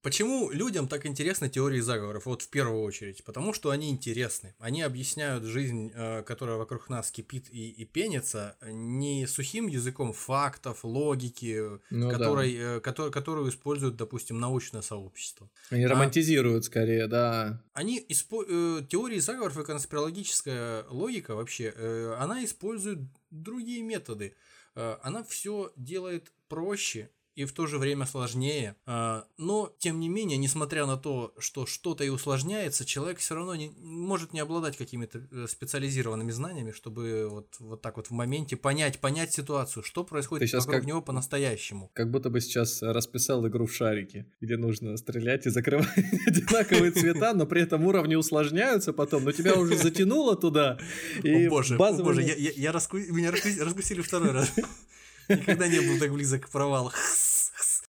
[0.05, 2.27] Почему людям так интересны теории заговоров?
[2.27, 3.23] Вот в первую очередь.
[3.23, 4.53] Потому что они интересны.
[4.59, 10.81] Они объясняют жизнь, э, которая вокруг нас кипит и, и пенится, не сухим языком фактов,
[10.85, 12.63] логики, ну, которой, да.
[12.75, 15.49] Э, который, которую используют, допустим, научное сообщество.
[15.71, 17.63] Они а, романтизируют скорее, да.
[17.73, 18.45] Они испо...
[18.47, 21.73] Э, теории заговоров и конспирологическая логика вообще,
[22.19, 22.99] она использует
[23.31, 24.35] другие методы.
[24.75, 28.75] Она все делает проще и в то же время сложнее.
[28.85, 33.55] А, но, тем не менее, несмотря на то, что что-то и усложняется, человек все равно
[33.55, 38.55] не, может не обладать какими-то э, специализированными знаниями, чтобы вот, вот так вот в моменте
[38.55, 41.91] понять, понять ситуацию, что происходит сейчас вокруг как- него по-настоящему.
[41.93, 45.89] Как будто бы сейчас расписал игру в шарики, где нужно стрелять и закрывать
[46.27, 50.77] одинаковые цвета, но при этом уровни усложняются потом, но тебя уже затянуло туда.
[51.23, 54.53] О боже, о боже, меня раскусили второй раз.
[55.29, 56.91] Никогда не был так близок к провалу.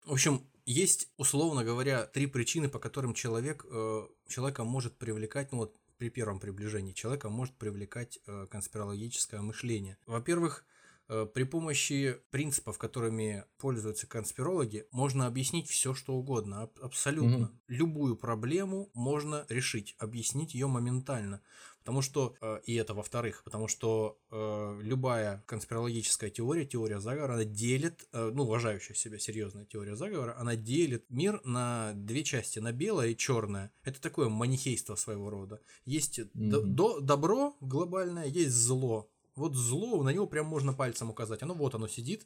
[0.05, 5.59] В общем, есть, условно говоря, три причины, по которым человек, э, человека может привлекать, ну
[5.59, 9.97] вот при первом приближении человека может привлекать э, конспирологическое мышление.
[10.05, 10.65] Во-первых,
[11.07, 17.37] при помощи принципов, которыми пользуются конспирологи, можно объяснить все, что угодно, аб- абсолютно.
[17.37, 17.61] Мгм.
[17.67, 21.41] Любую проблему можно решить, объяснить ее моментально.
[21.79, 27.45] Потому что, э, и это во-вторых, потому что э, любая конспирологическая теория, теория заговора, она
[27.45, 32.71] делит, э, ну, уважающая себя серьезная теория заговора, она делит мир на две части, на
[32.71, 33.71] белое и черное.
[33.83, 35.61] Это такое манихейство своего рода.
[35.85, 36.75] Есть Мгм.
[36.75, 39.07] до- добро глобальное, есть зло.
[39.35, 41.43] Вот зло, на него прям можно пальцем указать.
[41.43, 42.25] Оно вот оно сидит.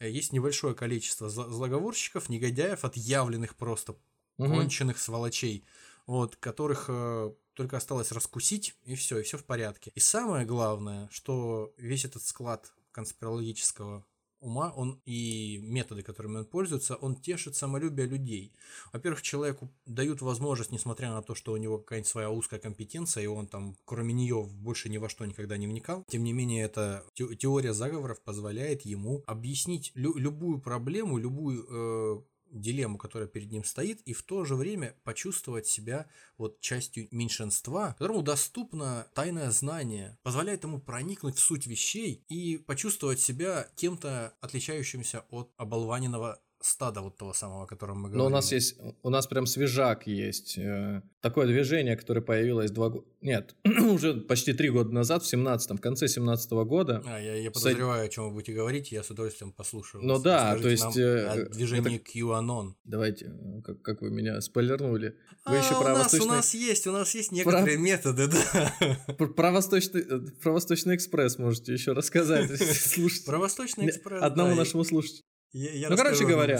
[0.00, 3.96] Э, Есть небольшое количество зло- злоговорщиков, негодяев, отъявленных просто
[4.38, 4.50] Мгм.
[4.54, 5.64] конченых сволочей,
[6.06, 9.90] вот, которых э, только осталось раскусить, и все, и все в порядке.
[9.94, 14.04] И самое главное, что весь этот склад конспирологического
[14.40, 18.52] ума, он и методы, которыми он пользуется, он тешит самолюбие людей.
[18.92, 23.26] Во-первых, человеку дают возможность, несмотря на то, что у него какая-нибудь своя узкая компетенция, и
[23.26, 27.04] он там, кроме нее, больше ни во что никогда не вникал, тем не менее, эта
[27.14, 33.64] те- теория заговоров позволяет ему объяснить лю- любую проблему, любую э, дилемму, которая перед ним
[33.64, 40.18] стоит, и в то же время почувствовать себя вот частью меньшинства, которому доступно тайное знание,
[40.22, 47.16] позволяет ему проникнуть в суть вещей и почувствовать себя кем-то отличающимся от оболваненного стада вот
[47.16, 48.18] того самого, о котором мы говорили.
[48.18, 50.58] Но у нас есть, у нас прям свежак есть.
[50.58, 53.06] э, Такое движение, которое появилось два года...
[53.20, 57.02] Нет, уже почти три года назад, в 17 в конце 17 года.
[57.06, 60.02] А, я, я С- подозреваю, о чем вы будете говорить, я с удовольствием послушаю.
[60.04, 62.74] Ну да, то есть, э, о движении QAnon.
[62.84, 65.16] Давайте, э, как, как вы меня спойлернули.
[65.46, 68.98] Вы А, еще у, нас, у нас есть, у нас есть некоторые методы, да.
[69.18, 72.50] про, про восточный, э, про восточный экспресс можете еще рассказать.
[72.74, 73.26] Слушайте.
[73.26, 74.22] Про Восточный экспресс.
[74.22, 75.22] Одному да, нашему слушателю.
[75.52, 76.56] Я- я Ну, короче говоря.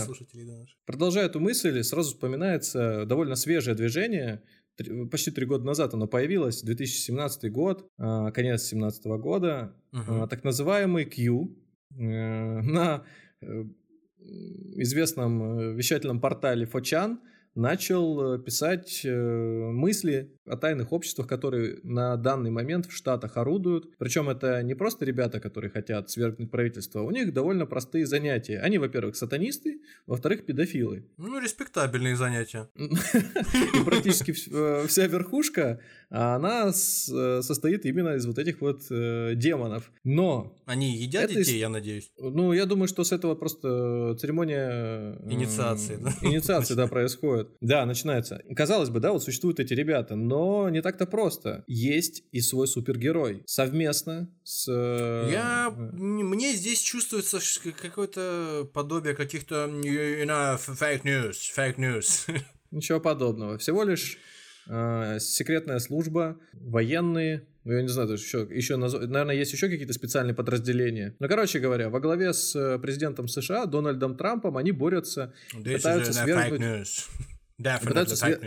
[0.87, 4.42] Продолжая эту мысль, сразу вспоминается довольно свежее движение.
[4.77, 9.74] Три- Почти три года назад оно появилось, 2017 год, а, конец 2017 года,
[10.22, 11.57] а, так называемый Q.
[11.96, 13.05] э, На
[13.40, 13.64] э,
[14.77, 17.20] известном э, вещательном портале Фочан
[17.59, 23.90] начал э, писать э, мысли о тайных обществах, которые на данный момент в Штатах орудуют.
[23.99, 28.61] Причем это не просто ребята, которые хотят свергнуть правительство, у них довольно простые занятия.
[28.61, 31.05] Они, во-первых, сатанисты, во-вторых, педофилы.
[31.16, 32.68] Ну, респектабельные занятия.
[32.77, 38.83] И практически э, вся верхушка, а она с- э, состоит именно из вот этих вот
[38.90, 39.90] э, демонов.
[40.05, 42.11] Но, Они едят Это детей, из- я надеюсь.
[42.18, 45.18] ну, я думаю, что с этого просто церемония...
[45.31, 46.14] Инициации, да?
[46.23, 47.49] Инициации, да, происходит.
[47.61, 48.42] Да, начинается.
[48.57, 51.64] Казалось бы, да, вот существуют эти ребята, но не так-то просто.
[51.66, 53.42] Есть и свой супергерой.
[53.47, 54.66] Совместно с...
[54.71, 57.38] э, Я, э, мне здесь чувствуется
[57.81, 62.29] какое-то подобие каких-то you know, fake news, fake news.
[62.71, 63.59] Ничего подобного.
[63.59, 64.18] Всего лишь
[65.20, 71.14] секретная служба, военные, ну, я не знаю, еще, еще наверное, есть еще какие-то специальные подразделения.
[71.18, 76.12] Но, короче говоря, во главе с э, президентом США Дональдом Трампом они борются, This Пытаются
[76.24, 76.61] свергнуть-
[77.88, 78.38] Пытаются свер-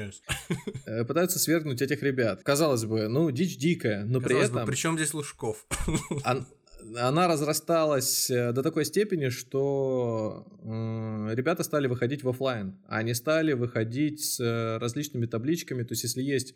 [0.85, 2.43] э, пытаются свергнуть этих ребят.
[2.43, 4.65] Казалось бы, ну, дичь дикая, но при этом...
[4.67, 5.65] Причем здесь Лужков?
[6.25, 6.45] Он-
[6.97, 12.77] она разрасталась э, до такой степени, что э, ребята стали выходить в офлайн.
[12.87, 15.83] Они стали выходить с э, различными табличками.
[15.83, 16.55] То есть, если есть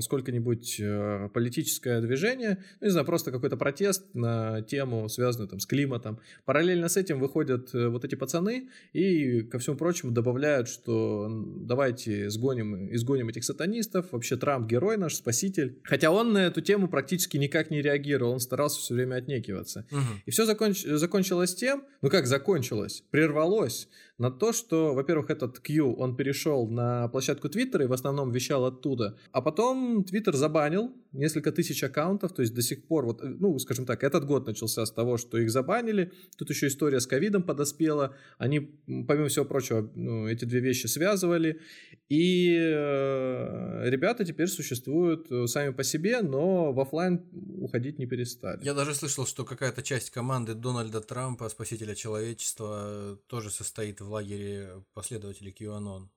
[0.00, 5.66] сколько-нибудь э, политическое движение, ну, не знаю, просто какой-то протест на тему, связанную там с
[5.66, 11.28] климатом, параллельно с этим выходят э, вот эти пацаны и, ко всему прочему, добавляют, что
[11.56, 15.78] давайте сгоним, изгоним этих сатанистов, вообще Трамп герой наш, спаситель.
[15.84, 19.86] Хотя он на эту тему практически никак не реагировал, он старался все время отнекиваться.
[19.90, 20.22] Мгм.
[20.26, 26.16] И все закончилось тем, ну как закончилось, прервалось на то, что, во-первых, этот Q, он
[26.16, 31.82] перешел на площадку Твиттера и в основном вещал оттуда, а потом Твиттер забанил несколько тысяч
[31.82, 35.16] аккаунтов, то есть до сих пор, вот, ну, скажем так, этот год начался с того,
[35.16, 38.60] что их забанили, тут еще история с ковидом подоспела, они,
[39.06, 41.60] помимо всего прочего, ну, эти две вещи связывали,
[42.08, 47.24] и э, ребята теперь существуют э, сами по себе, но в офлайн
[47.60, 48.64] уходить не перестали.
[48.64, 54.84] Я даже слышал, что какая-то часть команды Дональда Трампа, спасителя человечества, тоже состоит в лагере
[54.94, 56.08] последователей QAnon.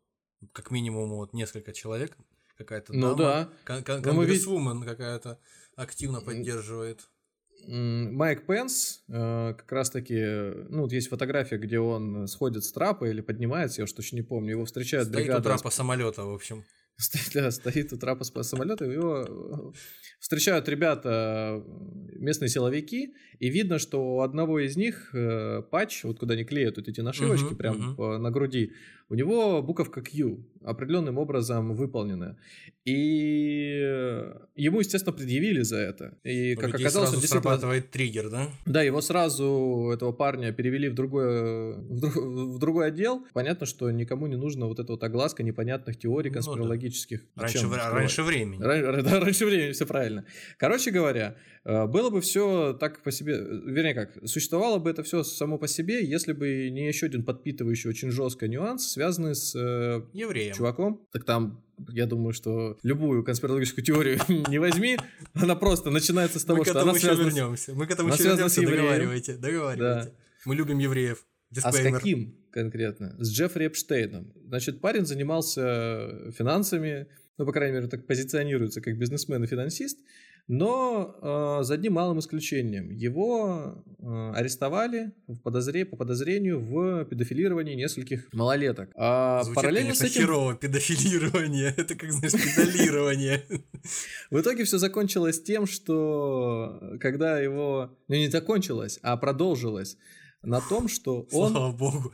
[0.52, 2.16] Как минимум вот несколько человек,
[2.60, 3.50] какая-то Ну дама, да.
[3.66, 5.40] кон- кон- Ну, мы ведь- конгрессвумен какая-то
[5.76, 7.10] активно поддерживает.
[7.68, 13.06] Майк Пенс э, как раз-таки, э, ну, вот есть фотография, где он сходит с трапа
[13.06, 15.44] или поднимается, я уж точно не помню, его встречает Стоит у бригада...
[15.44, 16.64] трапа самолета, в общем.
[16.98, 19.78] Стоит, да, стоит у трапа самолета, его э,
[20.20, 21.64] встречают ребята,
[22.14, 26.78] местные силовики, и видно, что у одного из них э, патч, вот куда они клеят
[26.78, 28.74] вот эти нашивочки Мгм, прям на груди,
[29.10, 32.38] у него буковка Q определенным образом выполнена.
[32.86, 36.18] И э, ему, естественно, предъявили за это.
[36.24, 38.50] И, У как оказалось, он сразу действительно срабатывает триггер, да?
[38.66, 43.26] да, его сразу, этого парня, перевели в другой, в, дру- в другой отдел.
[43.34, 46.42] Понятно, что никому не нужно вот эта вот огласка непонятных теорий Ну да.
[46.42, 47.22] конспирологических.
[47.36, 47.94] Раньше, скрывать?
[47.94, 48.60] раньше времени.
[48.60, 50.26] Да, раньше времени, все правильно.
[50.58, 55.04] Короче говоря, э, было бы все так по себе, э, вернее как, существовало бы это
[55.04, 59.56] все само по себе, если бы не еще один подпитывающий очень жесткий нюанс, связанный с
[59.56, 60.54] э, Евреям.
[60.56, 61.08] чуваком.
[61.14, 64.98] Так там, я думаю, что любую конспирологическую теорию не возьми,
[65.34, 67.74] она просто начинается с того, Мы к что этому она еще связана вернемся.
[67.74, 68.62] Мы к этому она еще связана вернемся.
[68.62, 68.84] евреем.
[68.84, 70.14] Договаривайте, договаривайте.
[70.46, 71.26] Мы любим евреев.
[71.64, 72.00] А с Дисклеймер.
[72.00, 73.16] каким конкретно?
[73.20, 74.34] С Джеффри Эпштейном.
[74.46, 77.08] Значит, парень занимался финансами,
[77.38, 79.98] ну, по крайней мере, так позиционируется как бизнесмен и финансист,
[80.50, 82.90] но э, за одним малым исключением.
[82.90, 85.86] Его э, арестовали в подозре...
[85.86, 88.90] по подозрению в педофилировании нескольких малолеток.
[88.96, 90.22] А Звучит, параллельно конечно, с этим...
[90.22, 91.72] херово, педофилирование.
[91.78, 93.44] Это как, знаешь, педалирование.
[94.32, 97.96] В итоге все закончилось тем, что когда его...
[98.08, 99.98] Ну, не закончилось, а продолжилось
[100.42, 101.52] на том, что он...
[101.52, 102.12] Слава богу.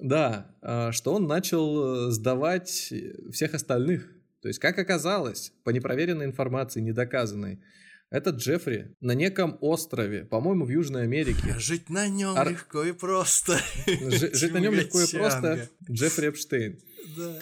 [0.00, 2.92] Да, а, что он начал э, сдавать
[3.30, 4.10] всех остальных.
[4.44, 7.60] То есть, как оказалось, по непроверенной информации, недоказанной,
[8.10, 12.92] этот Джеффри на неком острове, по-моему, в Южной Америке, Жить на нем Ар- легко и
[12.92, 13.58] просто.
[13.86, 15.70] жи- жить на нем легко и просто.
[15.90, 16.78] Джеффри Эпштейн.
[17.16, 17.38] Да.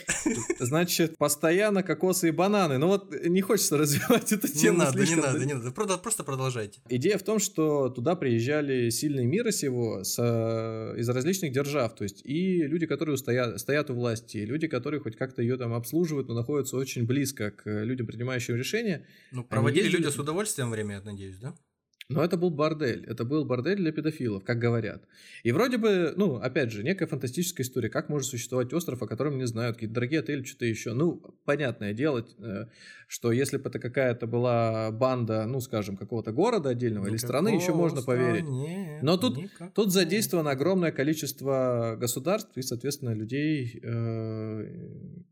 [0.58, 2.78] Значит, постоянно кокосы и бананы.
[2.78, 5.32] Ну вот не хочется развивать эту Не тему надо, не слишком.
[5.32, 5.70] надо, не надо.
[5.72, 6.80] Просто продолжайте.
[6.88, 12.04] Идея в том, что туда приезжали сильные мира сего с, э, из различных держав, то
[12.04, 15.72] есть и люди, которые стоят, стоят у власти, и люди, которые хоть как-то ее там
[15.72, 19.06] обслуживают, но находятся очень близко к людям, принимающим решения.
[19.30, 21.54] Ну, проводили люди с удовольствием время, я надеюсь, да?
[22.08, 25.02] Но это был бордель, это был бордель для педофилов, как говорят.
[25.44, 29.38] И вроде бы, ну, опять же, некая фантастическая история, как может существовать остров, о котором
[29.38, 30.92] не знают, какие-то дорогие отели, что-то еще.
[30.94, 32.66] Ну, понятное дело, э,
[33.06, 37.72] что если бы это какая-то была банда, ну, скажем, какого-то города отдельного или страны, еще
[37.72, 38.44] можно поверить.
[39.02, 39.36] Но тут-
[39.74, 44.66] Тут задействовано огромное количество государств и, соответственно, людей э,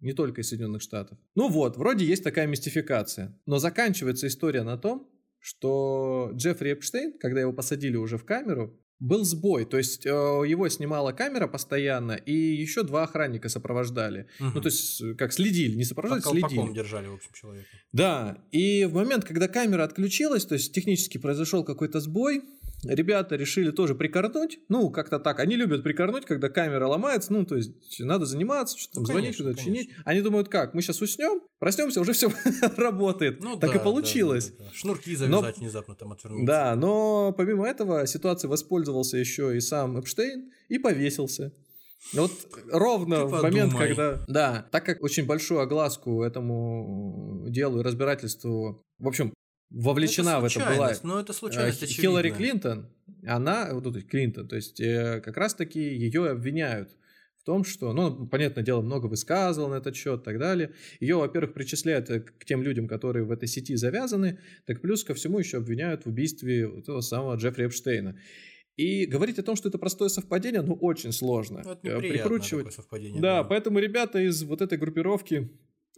[0.01, 1.19] не только из Соединенных Штатов.
[1.35, 3.37] Ну вот, вроде есть такая мистификация.
[3.47, 5.07] Но заканчивается история на том,
[5.41, 9.65] что Джеффри Эпштейн, когда его посадили уже в камеру, был сбой.
[9.65, 14.27] То есть э, его снимала камера постоянно, и еще два охранника сопровождали.
[14.39, 16.75] Ну, то есть, э, как следили, не сопровождали, Под следили.
[16.75, 17.69] держали, в общем, человека.
[17.93, 22.43] Да, и в момент, когда камера отключилась, то есть технически произошел какой-то сбой,
[22.85, 27.57] ребята решили тоже прикорнуть, ну, как-то так, они любят прикорнуть, когда камера ломается, ну, то
[27.57, 29.91] есть надо заниматься, что там Ну, звонить, что-то чинить.
[30.05, 32.31] Они думают, как, мы сейчас уснем, проснемся, уже все
[32.77, 33.43] работает.
[33.43, 34.53] Ну, так да, и получилось.
[34.59, 34.71] да, да.
[34.73, 36.47] Шнурки завязать внезапно там отвернуться.
[36.47, 41.53] Да, но помимо этого ситуации воспользовался еще и сам Эпштейн и повесился.
[42.15, 42.33] Вот
[42.73, 43.89] ровно Ты в момент, подумай.
[43.89, 44.25] когда...
[44.27, 49.35] Да, так как очень большую огласку этому делу и разбирательству, в общем,
[49.71, 52.51] вовлечена в это была Но это э, случайность, Хиллари очевидная.
[52.51, 52.91] Клинтон,
[53.25, 56.97] она, вот тут Клинтон, то есть э, как раз-таки ее обвиняют
[57.39, 60.73] в том, что, ну, понятное дело, много высказывал на этот счет и так далее.
[61.01, 65.15] Ее, во-первых, причисляют э, к тем людям, которые в этой сети завязаны, так плюс ко
[65.15, 68.19] всему еще обвиняют в убийстве вот этого самого Джеффри Эпштейна.
[68.77, 71.63] И говорить о том, что это простое совпадение, ну, очень сложно.
[71.65, 72.65] Ну, Это Э, Прикручивать.
[72.65, 73.21] такое совпадение.
[73.21, 75.51] Да, поэтому ребята из вот этой группировки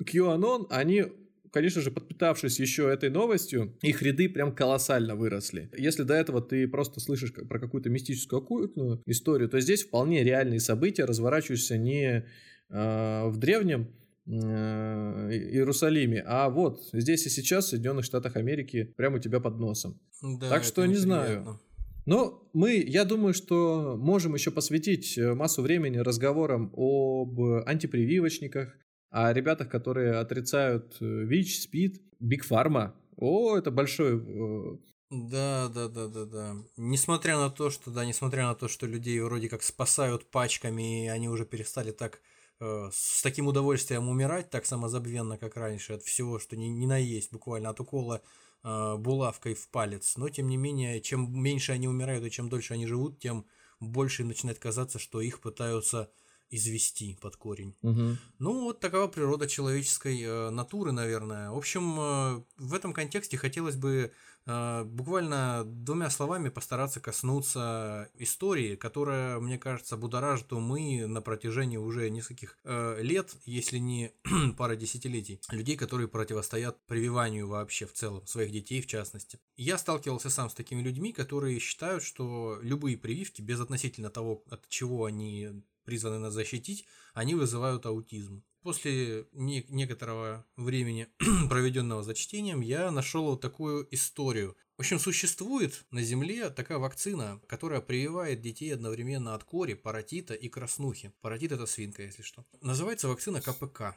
[0.03, 1.05] QAnon, они
[1.53, 5.71] конечно же, подпитавшись еще этой новостью, их ряды прям колоссально выросли.
[5.77, 10.61] Если до этого ты просто слышишь про какую-то мистическую оккультную историю, то здесь вполне реальные
[10.61, 12.25] события разворачиваются не
[12.71, 13.93] э, в древнем
[14.27, 19.59] э, Иерусалиме, а вот здесь и сейчас в Соединенных Штатах Америки прямо у тебя под
[19.59, 20.01] носом.
[20.23, 21.41] Да, Так что не знаю.
[21.41, 21.61] неприятно.
[22.05, 28.77] Но мы, я думаю, что можем еще посвятить массу времени разговорам об антипрививочниках,
[29.13, 32.95] о ребятах, которые отрицают э, ВИЧ, СПИД, Биг Фарма.
[33.17, 34.77] О, это большой э,
[35.15, 36.57] да, да, да, да, да.
[36.79, 41.09] Несмотря на то, что, да, несмотря на то, что людей вроде как спасают пачками, и
[41.09, 42.23] они уже перестали так
[42.61, 47.31] э, с таким удовольствием умирать, так самозабвенно, как раньше, от всего, что не, не наесть,
[47.31, 48.23] буквально от укола
[48.65, 50.17] э, булавкой в палец.
[50.17, 53.45] Но, тем не менее, чем меньше они умирают и чем дольше они живут, тем
[53.81, 56.11] больше начинает казаться, что их пытаются
[56.53, 57.75] извести под корень.
[57.83, 58.17] Угу.
[58.39, 61.51] Ну, вот такова природа человеческой э, натуры, наверное.
[61.51, 64.13] В общем, э, в этом контексте хотелось бы
[64.45, 72.11] э, буквально двумя словами постараться коснуться истории, которая, мне кажется, будоражит умы на протяжении уже
[72.11, 74.13] нескольких лет, если не
[74.59, 75.41] пара десятилетий.
[75.51, 79.39] Людей, которые противостоят прививанию вообще в целом, своих детей в частности.
[79.57, 84.69] Я сталкивался сам с такими людьми, которые считают, что любые прививки, без относительно того, от
[84.69, 88.43] чего они призваны нас защитить, они вызывают аутизм.
[88.63, 91.09] После не- некоторого времени,
[91.49, 94.57] проведенного за чтением, я нашел вот такую историю.
[94.77, 100.49] В общем, существует на Земле такая вакцина, которая прививает детей одновременно от кори, паротита и
[100.49, 101.13] краснухи.
[101.21, 102.45] Паротит это свинка, если что.
[102.61, 103.97] Называется вакцина КПК.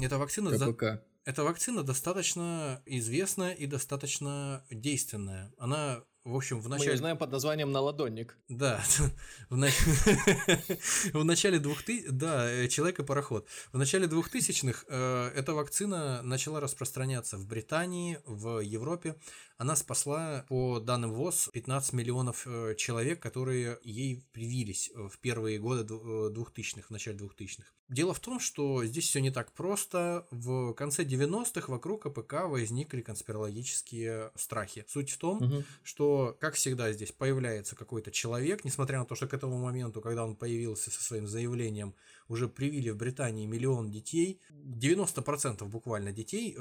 [0.00, 1.02] Эта вакцина за- КПК.
[1.24, 5.52] эта вакцина достаточно известная и достаточно действенная.
[5.58, 6.92] Она, в общем, в Мы начале...
[6.92, 8.36] ее знаем под названием наладонник.
[8.48, 8.82] Да,
[9.50, 9.68] в, на-
[11.12, 12.08] в начале 2000...
[12.10, 13.46] Да, э, человек и пароход.
[13.72, 19.16] В начале 2000-х э, эта вакцина начала распространяться в Британии, в Европе.
[19.58, 25.84] Она спасла, по данным ВОЗ, 15 миллионов э, человек, которые ей привились в первые годы
[25.84, 27.64] дву- 2000-х, в начале 2000-х.
[27.88, 30.26] Дело в том, что здесь все не так просто.
[30.30, 34.84] В конце 90-х вокруг КПК возникли конспирологические страхи.
[34.88, 35.64] Суть в том, Мгм.
[35.82, 40.24] что, как всегда, здесь появляется какой-то человек, несмотря на то, что к этому моменту, когда
[40.24, 41.94] он появился со своим заявлением,
[42.30, 46.56] уже привили в Британии миллион детей, 90% буквально детей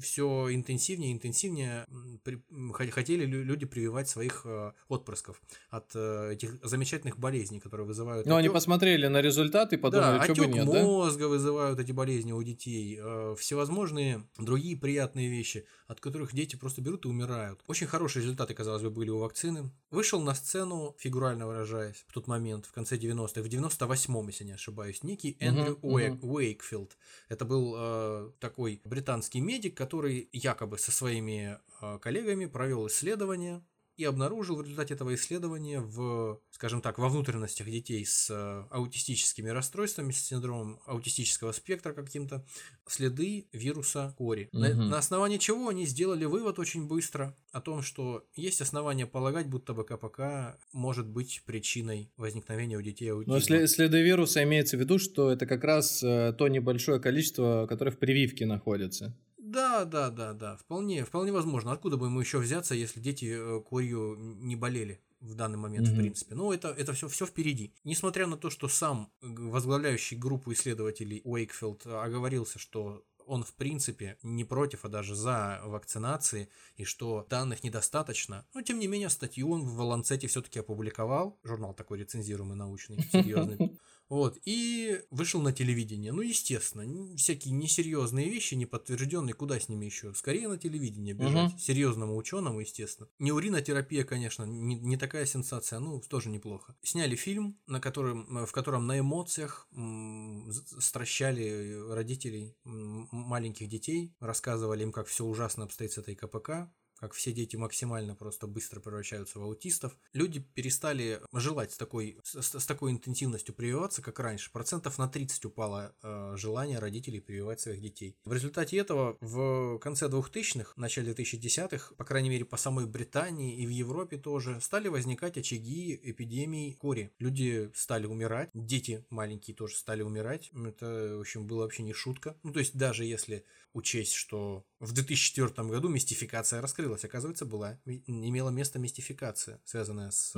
[0.00, 1.86] все интенсивнее и интенсивнее
[2.22, 2.42] при-
[2.90, 8.26] хотели лю- люди прививать своих э, отпрысков от э, этих замечательных болезней, которые вызывают...
[8.26, 10.82] Они отек- посмотрели на результат и подумали, да, что бы нет, да?
[10.82, 16.80] мозга вызывают эти болезни у детей, э, всевозможные другие приятные вещи, от которых дети просто
[16.80, 17.60] берут и умирают.
[17.66, 19.70] Очень хорошие результаты, казалось бы, были у вакцины.
[19.90, 24.52] Вышел на сцену, фигурально выражаясь, в тот момент, в конце 90-х, в 98-м, если не
[24.52, 25.94] ошибаюсь, некий Эндрю мгм.
[25.96, 26.96] Уэйк- Уэйкфилд.
[27.28, 33.62] Это был э, такой британский медик, который якобы со своими э, коллегами провел исследование
[33.96, 39.48] и обнаружил в результате этого исследования в, скажем так, во внутренностях детей с э, аутистическими
[39.50, 42.44] расстройствами, с синдромом аутистического спектра каким-то,
[42.86, 44.48] следы вируса кори.
[44.52, 44.88] На, Мгм.
[44.90, 49.74] на основании чего они сделали вывод очень быстро о том, что есть основания полагать, будто
[49.74, 53.34] бы КПК может быть причиной возникновения у детей аутизма.
[53.34, 57.66] Но сле- следы вируса имеется в виду, что это как раз э, то небольшое количество,
[57.68, 59.16] которое в прививке находится.
[59.54, 61.72] Да, да, да, да, вполне, вполне возможно.
[61.72, 65.92] Откуда бы ему еще взяться, если дети э, корью не болели в данный момент, в
[65.92, 66.00] Мгм.
[66.00, 66.34] принципе.
[66.34, 67.72] Но это, это все, все впереди.
[67.84, 74.18] Несмотря на то, что сам э, возглавляющий группу исследователей Уэйкфилд оговорился, что он, в принципе,
[74.22, 78.46] не против, а даже за вакцинации, и что данных недостаточно.
[78.52, 81.38] Но, тем не менее, статью он в Ланцете все-таки опубликовал.
[81.42, 83.78] Журнал такой рецензируемый, научный, серьезный.
[84.08, 86.12] Вот, и вышел на телевидение.
[86.12, 90.12] Ну, естественно, всякие несерьезные вещи, неподтвержденные, куда с ними еще?
[90.14, 91.50] Скорее на телевидение бежать.
[91.50, 91.58] Мгм.
[91.58, 93.08] Серьезному ученому, естественно.
[93.18, 96.76] Не уринотерапия, конечно, не, не такая сенсация, ну, тоже неплохо.
[96.82, 104.82] Сняли фильм, на котором, в котором на эмоциях м, стращали родителей м, маленьких детей, рассказывали
[104.82, 106.70] им, как все ужасно обстоит с этой КПК,
[107.04, 109.94] как все дети максимально просто быстро превращаются в аутистов.
[110.14, 114.50] Люди перестали желать с такой, с, с такой интенсивностью прививаться, как раньше.
[114.50, 118.16] Процентов на 30 упало э, желание родителей прививать своих детей.
[118.24, 123.66] В результате этого в конце 2000-х, начале 2010-х, по крайней мере по самой Британии и
[123.66, 127.12] в Европе тоже, стали возникать очаги эпидемий кори.
[127.18, 130.50] Люди стали умирать, дети маленькие тоже стали умирать.
[130.54, 132.34] Это, в общем, было вообще не шутка.
[132.42, 133.44] Ну, то есть даже если
[133.74, 137.04] учесть, что в 2004 году мистификация раскрылась.
[137.04, 140.34] Оказывается, была, имела место мистификация, связанная с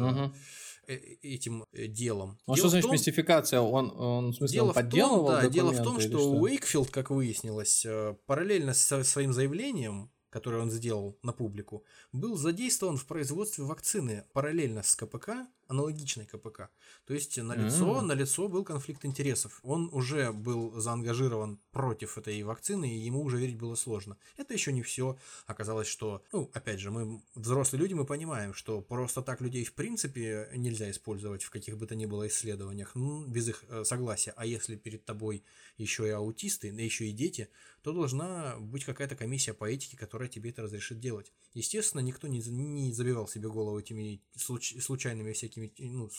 [0.88, 2.38] э, этим э, делом.
[2.46, 3.60] Ну, а Дело что значит том- мистификация?
[3.60, 6.32] Он, он, в смысле, Дело он в том, подделывал да, дело в том, или что
[6.32, 7.86] Уэйкфилд, как выяснилось,
[8.26, 14.82] параллельно со своим заявлением, которое он сделал на публику, был задействован в производстве вакцины параллельно
[14.82, 16.68] с КПК, аналогичной КПК.
[17.06, 18.06] То есть на лицо, М.
[18.06, 19.60] на лицо был конфликт интересов.
[19.62, 24.16] Он уже был заангажирован против этой вакцины, и ему уже верить было сложно.
[24.36, 25.16] Это еще не все.
[25.46, 29.74] Оказалось, что, ну, опять же, мы взрослые люди, мы понимаем, что просто так людей в
[29.74, 34.32] принципе нельзя использовать в каких бы то ни было исследованиях, ну, без их э, согласия.
[34.36, 35.42] А если перед тобой
[35.78, 37.48] еще и аутисты, да еще и дети,
[37.82, 41.32] то должна быть какая-то комиссия по этике, которая тебе это разрешит делать.
[41.54, 46.10] Естественно, никто не, не забивал себе голову этими случ, случайными всякими ну,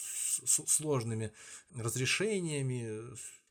[0.46, 1.32] сложными
[1.76, 3.02] разрешениями,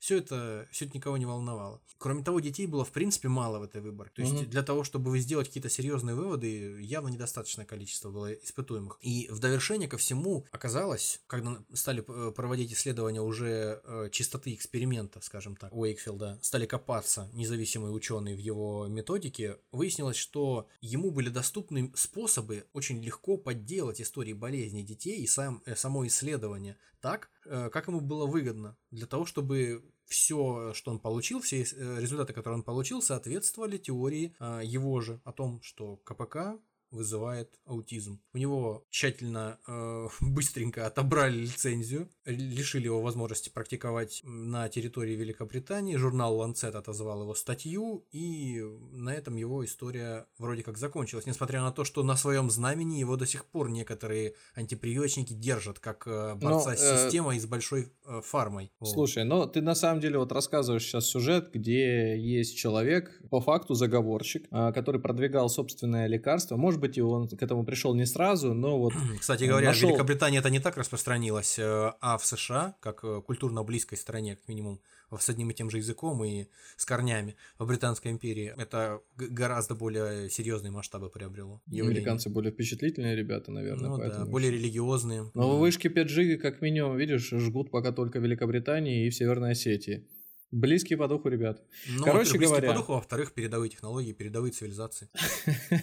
[0.06, 1.82] все это, все это никого не волновало.
[1.98, 4.14] Кроме того, детей было в принципе мало в этой выборке.
[4.14, 4.44] То есть угу.
[4.44, 8.98] для того, чтобы сделать какие-то серьезные выводы, явно недостаточное количество было испытуемых.
[9.00, 15.20] И в довершение ко всему оказалось, когда стали э, проводить исследования уже э, чистоты эксперимента,
[15.22, 21.92] скажем так, Уэйкфилда, стали копаться независимые ученые в его методике, выяснилось, что ему были доступны
[21.96, 28.00] способы очень легко подделать истории болезни детей и сам, э, само исследование так, как ему
[28.00, 33.02] было выгодно, для того, чтобы все, что он получил, все э, результаты, которые он получил,
[33.02, 36.58] соответствовали теории э, его же о том, что КПК
[36.90, 38.20] вызывает аутизм.
[38.32, 45.96] У него тщательно, э, быстренько отобрали лицензию, лишили его возможности практиковать на территории Великобритании.
[45.96, 48.62] Журнал Lancet отозвал его статью, и
[48.92, 51.26] на этом его история вроде как закончилась.
[51.26, 56.06] Несмотря на то, что на своем знамени его до сих пор некоторые антипрививочники держат как
[56.06, 58.72] э, борца но, с э, системой и с большой э, фармой.
[58.82, 63.74] Слушай, но ты на самом деле вот рассказываешь сейчас сюжет, где есть человек, по факту
[63.74, 66.56] заговорщик, э, который продвигал собственное лекарство.
[66.56, 68.92] Может быть, он к этому пришел не сразу, но вот...
[69.20, 69.88] Кстати говоря, нашел...
[69.88, 74.36] в Великобритании это не так распространилось, э, а в США, как э, культурно близкой стране,
[74.36, 74.80] как минимум,
[75.18, 76.46] с одним и тем же языком и
[76.76, 81.60] с корнями в Британской империи, это гораздо более серьезные масштабы приобрело.
[81.66, 81.90] Явление.
[81.90, 83.90] Американцы более впечатлительные ребята, наверное.
[83.90, 85.30] Ну да, более религиозные.
[85.34, 90.08] Но вышки 5G, как минимум, видишь, жгут пока только Великобритании и в Северной Осетии.
[90.50, 91.62] Близкие по духу ребят.
[91.88, 92.68] Ну, Короче говоря...
[92.68, 95.10] по духу, а во-вторых, передовые технологии, передовые цивилизации.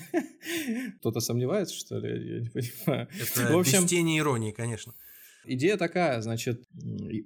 [1.00, 2.36] Кто-то сомневается, что ли?
[2.36, 3.08] Я не понимаю.
[3.22, 3.84] Это в общем...
[3.84, 4.96] без тени иронии, конечно.
[5.46, 6.64] Идея такая, значит,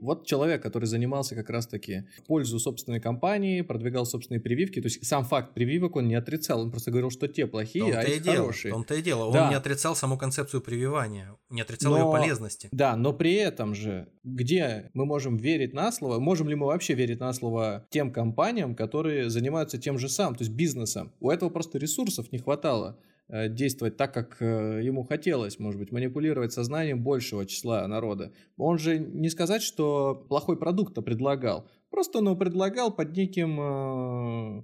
[0.02, 5.06] вот человек, который занимался как раз-таки в пользу собственной компании, продвигал собственные прививки, то есть
[5.06, 8.38] сам факт прививок он не отрицал, он просто говорил, что те плохие, а их дело,
[8.38, 8.72] хорошие.
[8.72, 9.44] В том-то и дело, да.
[9.44, 12.70] он не отрицал саму концепцию прививания, не отрицал но, ее полезности.
[12.72, 16.94] Да, но при этом же, где мы можем верить на слово, можем ли мы вообще
[16.94, 21.14] верить на слово тем компаниям, которые занимаются тем же самым, то есть бизнесом?
[21.20, 23.00] У этого просто ресурсов не хватало.
[23.30, 28.32] Э, действовать так, как э, ему хотелось, может быть, манипулировать сознанием большего числа народа.
[28.56, 34.64] Он же не сказать, что плохой продукт предлагал, просто он его предлагал под неким э,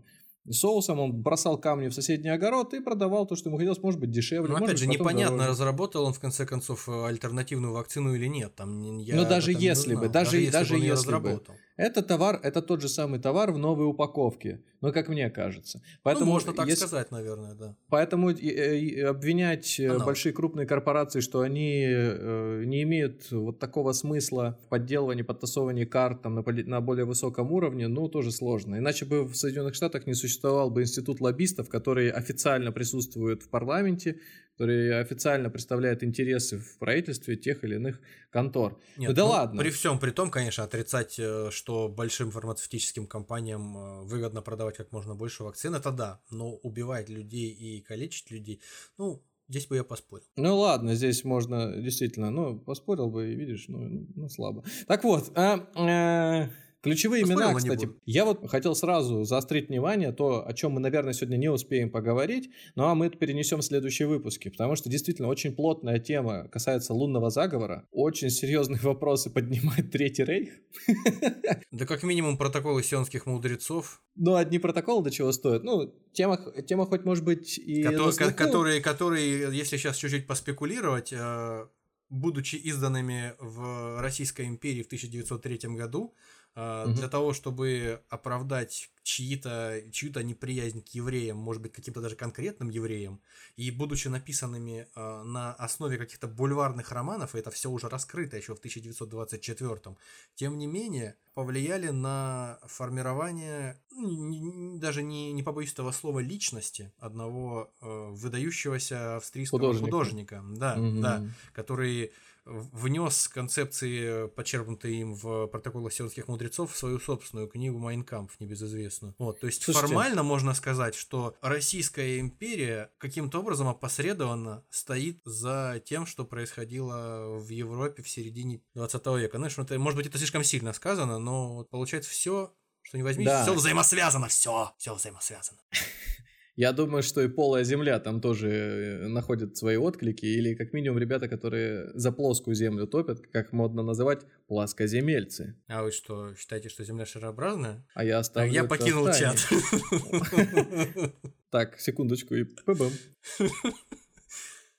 [0.50, 4.12] соусом, он бросал камни в соседний огород и продавал то, что ему хотелось, может быть,
[4.12, 4.48] дешевле.
[4.48, 5.52] Но может опять быть, же, непонятно, дороже.
[5.52, 8.56] разработал он в конце концов альтернативную вакцину или нет.
[8.56, 11.42] Там я Но даже если бы, даже, даже если, даже если бы.
[11.76, 15.82] Это товар, это тот же самый товар в новой упаковке, ну, как мне кажется.
[16.04, 16.86] Поэтому, ну, можно так если...
[16.86, 17.76] сказать, наверное, да.
[17.90, 19.80] Поэтому и, и обвинять.
[19.80, 25.86] Э, большие крупные корпорации, что они э, не имеют вот такого смысла в подделывании, подтасовывании
[25.86, 28.78] карт там, на, на более высоком уровне, ну, тоже сложно.
[28.78, 34.20] Иначе бы в Соединенных Штатах не существовал бы институт лоббистов, который официально присутствует в парламенте,
[34.54, 38.00] который официально представляет интересы в правительстве тех или иных
[38.32, 38.80] контор.
[38.98, 39.62] Нет, да ну, ладно.
[39.62, 44.92] При всем при том, конечно, отрицать, э, что большим фармацевтическим компаниям э, выгодно продавать как
[44.92, 48.62] можно больше вакцин, это да, но убивать людей и калечить людей,
[48.98, 50.26] ну, Здесь бы я поспорил.
[50.38, 54.64] Ну ладно, здесь можно действительно, ну, поспорил бы, и видишь, ну, ну слабо.
[54.88, 56.50] Так вот, а, а,
[56.84, 57.90] Ключевые Поспорил, имена, кстати.
[58.06, 62.50] Я вот хотел сразу заострить внимание, то, о чем мы, наверное, сегодня не успеем поговорить,
[62.76, 66.94] ну, а мы это перенесем в следующие выпуски, потому что действительно очень плотная тема касается
[66.94, 70.50] лунного заговора, очень серьезные вопросы поднимает Третий Рейх.
[71.72, 74.02] Да как минимум протоколы сионских мудрецов.
[74.16, 75.64] Ну, одни протоколы до чего стоят.
[75.64, 77.82] Ну, тема, тема хоть может быть и...
[77.82, 81.66] Которые, которые, которые, если сейчас чуть-чуть поспекулировать, э,
[82.10, 86.14] будучи изданными в Российской империи в 1903 году,
[86.56, 86.94] угу.
[86.94, 93.22] для того, чтобы оправдать чьи-то, чью-то неприязнь к евреям, может быть, каким-то даже конкретным евреям,
[93.58, 98.56] и будучи написанными э, на основе каких-то бульварных романов, и это все уже раскрыто еще
[98.56, 99.98] в 1924
[100.36, 107.74] тем не менее, повлияли на формирование, ну, даже не, не побоюсь этого слова, личности одного
[107.82, 111.02] э, выдающегося австрийского художника, художника да, угу.
[111.02, 112.14] да, который
[112.46, 119.16] внес концепции, почерпнутые им в протоколах сионских мудрецов, в свою собственную книгу «Майнкамп» небезызвестную.
[119.18, 119.88] Вот, то есть Слушайте.
[119.88, 127.50] формально можно сказать, что Российская империя каким-то образом опосредованно стоит за тем, что происходило в
[127.50, 129.38] Европе в середине 20 века.
[129.38, 133.44] Знаешь, это, может быть, это слишком сильно сказано, но получается все, что не возьми, да.
[133.44, 135.60] все взаимосвязано, все, все взаимосвязано.
[136.56, 141.00] Я думаю, что и полая земля там тоже э, находит свои отклики, или как минимум
[141.00, 145.56] ребята, которые за плоскую землю топят, как модно называть, плоскоземельцы.
[145.68, 147.84] А вы что, считаете, что земля шарообразная?
[147.96, 149.38] А я оставлю Я это покинул чат.
[151.50, 152.92] Так, секундочку и пбм.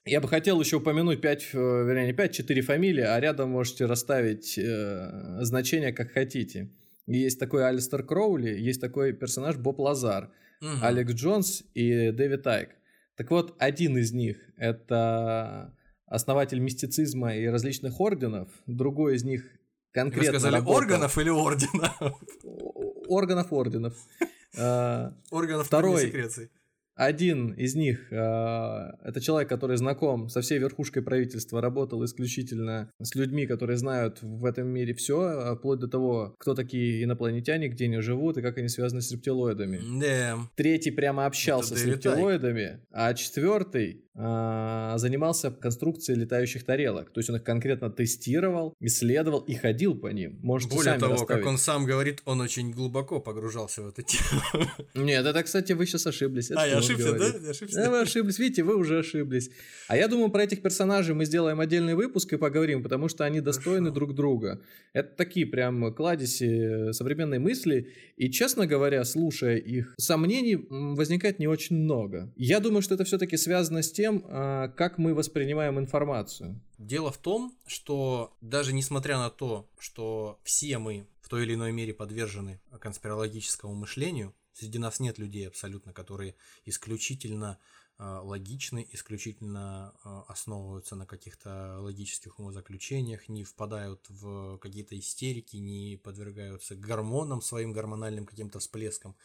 [0.04, 4.58] Я бы хотел еще упомянуть 5, вернее, не 5, 4 фамилии, а рядом можете расставить
[4.58, 6.70] э, значения, как хотите.
[7.06, 10.30] Есть такой Алистер Кроули, есть такой персонаж Боб Лазар,
[10.64, 10.82] Мгм.
[10.82, 12.70] Алекс Джонс и Дэвид Айк.
[13.16, 15.74] Так вот, один из них– это
[16.06, 19.48] основатель мистицизма и различных орденов, другой из них Вы
[19.92, 22.22] конкретно сказали работал- органов или орденов?
[23.08, 23.94] Органов орденов.
[24.56, 26.02] Э, Органов Второй.
[26.06, 26.48] секреции.
[26.94, 33.14] Один из них э, это человек, который знаком со всей верхушкой правительства, работал исключительно с
[33.14, 38.00] людьми, которые знают в этом мире все, вплоть до того, кто такие инопланетяне, где они
[38.00, 39.80] живут и как они связаны с рептилоидами.
[40.00, 40.38] Да.
[40.54, 47.10] Третий прямо общался с рептилоидами, а четвертый э, занимался конструкцией летающих тарелок.
[47.12, 50.38] То есть он их конкретно тестировал, исследовал и ходил по ним.
[50.42, 51.42] Можете Более того, расставить.
[51.42, 54.40] как он сам говорит, он очень глубоко погружался в эту тему.
[54.94, 56.50] Нет, это, кстати, вы сейчас ошиблись.
[56.50, 57.18] Это А, я ошибся, да?
[57.18, 57.48] говорит.
[57.48, 57.76] Ошибся.
[57.76, 58.38] Да, вы ошиблись.
[58.38, 59.50] Видите, вы уже ошиблись.
[59.88, 63.40] А я думаю, про этих персонажей мы сделаем отдельный выпуск и поговорим, потому что они
[63.40, 63.94] достойны Хорошо.
[63.94, 64.60] друг друга.
[64.92, 67.92] Это такие прям кладези современной мысли.
[68.16, 72.32] И, честно говоря, слушая их, сомнений возникает не очень много.
[72.36, 76.60] Я думаю, что это все-таки связано с тем, а, как мы воспринимаем информацию.
[76.78, 81.72] Дело в том, что даже несмотря на то, что все мы в той или иной
[81.72, 86.34] мере подвержены конспирологическому мышлению, среди нас нет людей абсолютно, которые
[86.64, 87.58] исключительно
[87.98, 95.96] э, логичны, исключительно э, основываются на каких-то логических умозаключениях, не впадают в какие-то истерики, не
[95.96, 99.16] подвергаются гормонам, своим гормональным каким-то всплескам,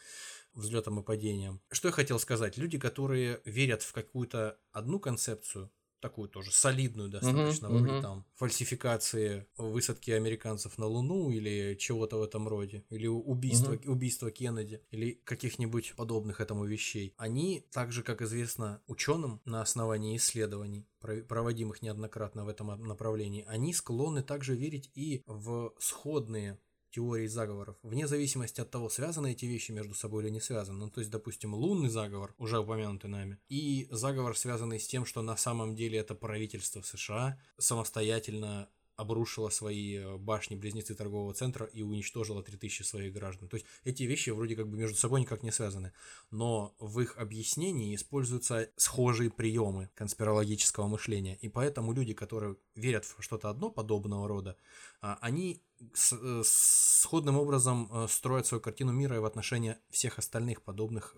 [0.52, 1.60] взлетам и падениям.
[1.70, 2.58] Что я хотел сказать?
[2.58, 5.70] Люди, которые верят в какую-то одну концепцию,
[6.00, 8.00] такую тоже солидную достаточно, Мгм, вроде мгм.
[8.00, 14.82] там фальсификации высадки американцев на Луну или чего-то в этом роде, или убийство, убийство Кеннеди,
[14.90, 17.14] или каких-нибудь подобных этому вещей.
[17.16, 23.44] Они, так же, как известно ученым на основании исследований, про- проводимых неоднократно в этом направлении,
[23.46, 26.58] они склонны также верить и в сходные
[26.90, 30.78] теории заговоров, вне зависимости от того, связаны эти вещи между собой или не связаны.
[30.78, 35.22] Ну, то есть, допустим, лунный заговор, уже упомянутый нами, и заговор, связанный с тем, что
[35.22, 38.68] на самом деле это правительство США самостоятельно
[39.00, 43.48] обрушило свои э, башни-близнецы торгового центра и уничтожило 3000 своих граждан.
[43.48, 45.92] То есть эти вещи вроде как бы между собой никак не связаны.
[46.30, 51.36] Но в их объяснении используются схожие приемы конспирологического мышления.
[51.36, 54.56] И поэтому люди, которые верят в что-то одно подобного рода,
[55.00, 60.62] а, они э, сходным образом э, строят свою картину мира и в отношении всех остальных
[60.62, 61.16] подобных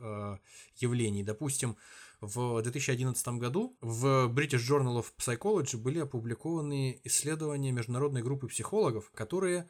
[0.77, 1.25] явлений.
[1.25, 1.77] Допустим,
[2.23, 9.69] в 2011 году в British Journal of Psychology были опубликованы исследования международной группы психологов, которые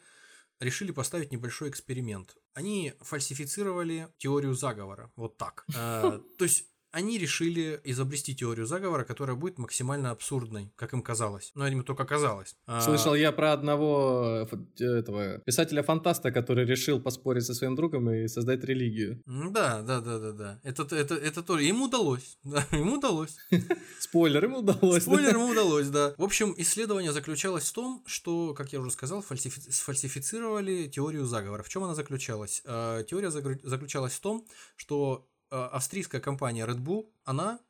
[0.61, 2.37] решили поставить небольшой эксперимент.
[2.53, 5.11] Они фальсифицировали теорию заговора.
[5.17, 5.65] Вот так.
[5.75, 11.51] Э, То есть они решили изобрести теорию заговора, которая будет максимально абсурдной, как им казалось.
[11.55, 12.55] Но им только казалось.
[12.67, 18.11] А, Слышал я про одного э, ф- этого писателя-фантаста, который решил поспорить со своим другом
[18.11, 19.23] и создать религию.
[19.27, 20.61] Да, да, да, да, да.
[20.63, 21.65] Это, это, это тоже.
[21.65, 22.39] Ему удалось.
[22.45, 23.37] Да, ему удалось.
[23.99, 24.95] Спойлер, ему удалось.
[25.05, 25.11] да?
[25.13, 26.15] Спойлер, ему удалось, да.
[26.19, 31.63] В общем, исследование заключалось в том, что, как я уже сказал, фальсифи- сфальсифицировали теорию заговора.
[31.63, 32.63] В чем она заключалась?
[32.65, 37.61] Э, Теория заключалась в том, что э, австрийская компания Red Bull, она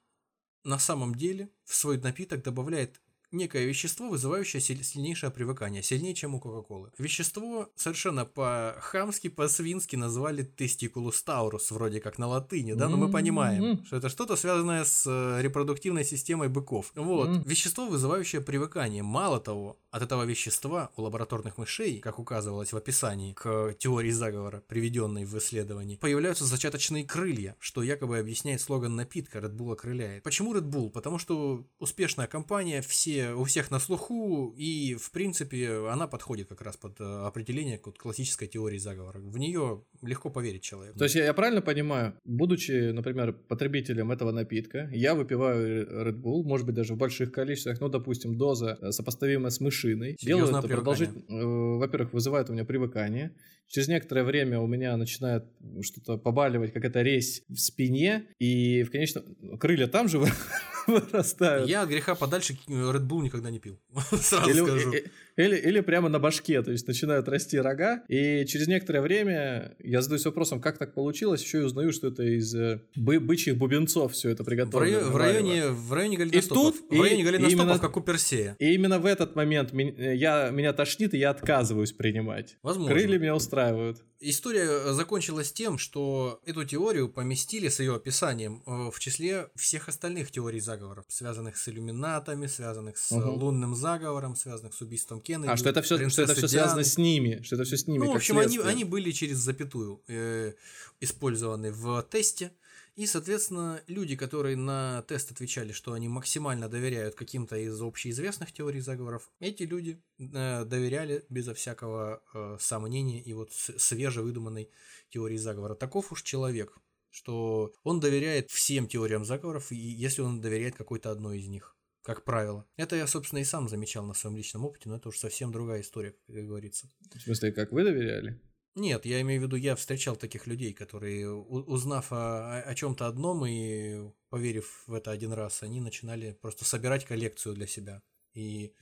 [0.65, 3.02] на самом деле в свой напиток добавляет
[3.33, 6.91] некое вещество, вызывающее силь- сильнейшее привыкание, сильнее, чем у Кока-Колы.
[6.99, 13.65] Вещество совершенно по-хамски, по-свински назвали тестикулус таурус, вроде как на латыни, да, но мы понимаем,
[13.65, 13.85] М.
[13.85, 16.93] что это что-то связанное с э, репродуктивной системой быков.
[16.95, 17.43] Вот, Мгм.
[17.43, 19.03] вещество, вызывающее привыкание.
[19.03, 24.63] Мало того, от этого вещества у лабораторных мышей, как указывалось в описании к теории заговора,
[24.69, 30.23] приведенной в исследовании, появляются зачаточные крылья, что якобы объясняет слоган напитка Red Bull окрыляет.
[30.23, 30.91] Почему Red Bull?
[30.91, 36.63] Потому что успешная компания, все, у всех на слуху, и в принципе она подходит как
[36.63, 39.19] раз под э, определение классической теории заговора.
[39.19, 40.99] В нее легко поверить человеку.
[40.99, 46.43] То есть я, я правильно понимаю, будучи, например, потребителем этого напитка, я выпиваю Red Bull,
[46.45, 50.17] может быть, даже в больших количествах, ну, допустим, доза э, сопоставимая с мышиной.
[50.21, 51.23] Делаю Серьезное это продолжительно.
[51.29, 53.35] э, Во-первых, вызывает у меня привыкание.
[53.69, 55.45] Через некоторое время у меня начинает
[55.83, 59.25] что-то побаливать, какая-то резь в спине, и в конечном...
[59.59, 60.19] Крылья там же
[60.87, 61.69] вырастают.
[61.69, 63.79] Я от греха подальше Red Bull никогда не пил.
[64.11, 64.93] Сразу скажу.
[65.37, 70.03] Или, или, прямо на башке, то есть начинают расти рога, и через некоторое время я
[70.03, 74.13] задаюсь вопросом, как так получилось, еще и узнаю, что это из э, бы бычьих бубенцов
[74.13, 74.99] все это В, приготовлено.
[74.99, 76.75] районе, в районе, в районе голеностопов.
[76.79, 78.57] тут- в районе и- голеностопов, именно- как у Персея.
[78.59, 82.57] И именно в этот момент мен- э, я, меня тошнит, и я отказываюсь принимать.
[82.63, 82.93] Возможно.
[82.95, 84.03] Крылья меня устраивают.
[84.25, 90.31] История э, закончилась тем, что эту теорию поместили с ее описанием в числе всех остальных
[90.31, 93.31] теорий заговоров, связанных с иллюминатами, связанных с Мгм.
[93.31, 95.49] лунным заговором, связанных с убийством Кеннеди.
[95.49, 98.05] А что это все, что это все связано с ними, что это все с ними.
[98.05, 98.71] Ну, в общем, они, следствие.
[98.71, 100.53] они были через запятую э,
[101.01, 102.53] использованы в тесте.
[102.95, 108.81] И, соответственно, люди, которые на тест отвечали, что они максимально доверяют каким-то из общеизвестных теорий
[108.81, 114.69] заговоров, эти люди э, доверяли безо всякого э, сомнения и вот свежевыдуманной
[115.09, 115.75] теории заговора.
[115.75, 116.77] Таков уж человек,
[117.09, 121.75] что он доверяет всем теориям заговоров, и если он доверяет какой-то одной из них.
[122.03, 122.67] Как правило.
[122.77, 125.83] Это я, собственно, и сам замечал на своем личном опыте, но это уж совсем другая
[125.83, 126.89] история, как говорится.
[127.15, 128.41] В смысле, как вы доверяли?
[128.75, 133.45] Нет, я имею в виду, я встречал таких людей, которые, узнав о, о чем-то одном
[133.47, 138.03] и поверив в это один раз, они начинали просто собирать коллекцию для себя.
[138.35, 138.75] И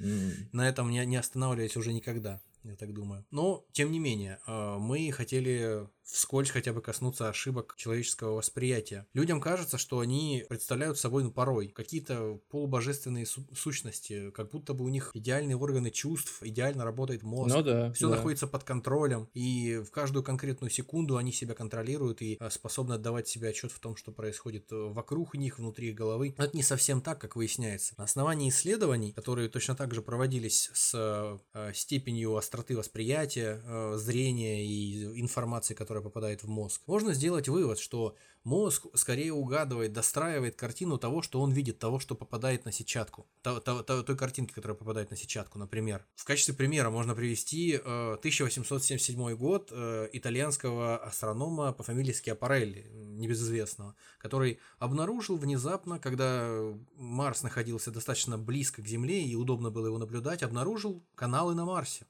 [0.53, 3.27] на этом не, не останавливались уже никогда, я так думаю.
[3.33, 9.07] Но, тем не менее, э, мы хотели вскользь хотя бы коснуться ошибок человеческого восприятия.
[9.15, 14.85] Людям кажется, что они представляют собой ну, порой какие-то полубожественные су- сущности, как будто бы
[14.85, 17.55] у них идеальные органы чувств, идеально работает мозг.
[17.55, 17.93] Ну да.
[17.93, 18.17] Все да.
[18.17, 23.29] находится под контролем, и в каждую конкретную секунду они себя контролируют и э, способны отдавать
[23.29, 26.35] себе отчет в том, что происходит э, вокруг них, внутри их головы.
[26.37, 27.95] Но это не совсем так, как выясняется.
[27.97, 33.63] На основании исследований, которые точно так же проводились с э, степенью остроты восприятия,
[33.97, 40.57] зрения и информации, которая попадает в мозг, можно сделать вывод, что мозг скорее угадывает, достраивает
[40.57, 43.27] картину того, что он видит, того, что попадает на сетчатку.
[43.43, 46.07] То- то- то- той картинки, которая попадает на сетчатку, например.
[46.15, 53.95] В качестве примера можно привести э, 1877 год э, итальянского астронома по фамилии Скиапарелли, небезызвестного,
[54.19, 56.51] который обнаружил внезапно, когда
[56.97, 62.07] Марс находился достаточно близко к Земле и удобно было его наблюдать, обнаружил каналы на Марсе.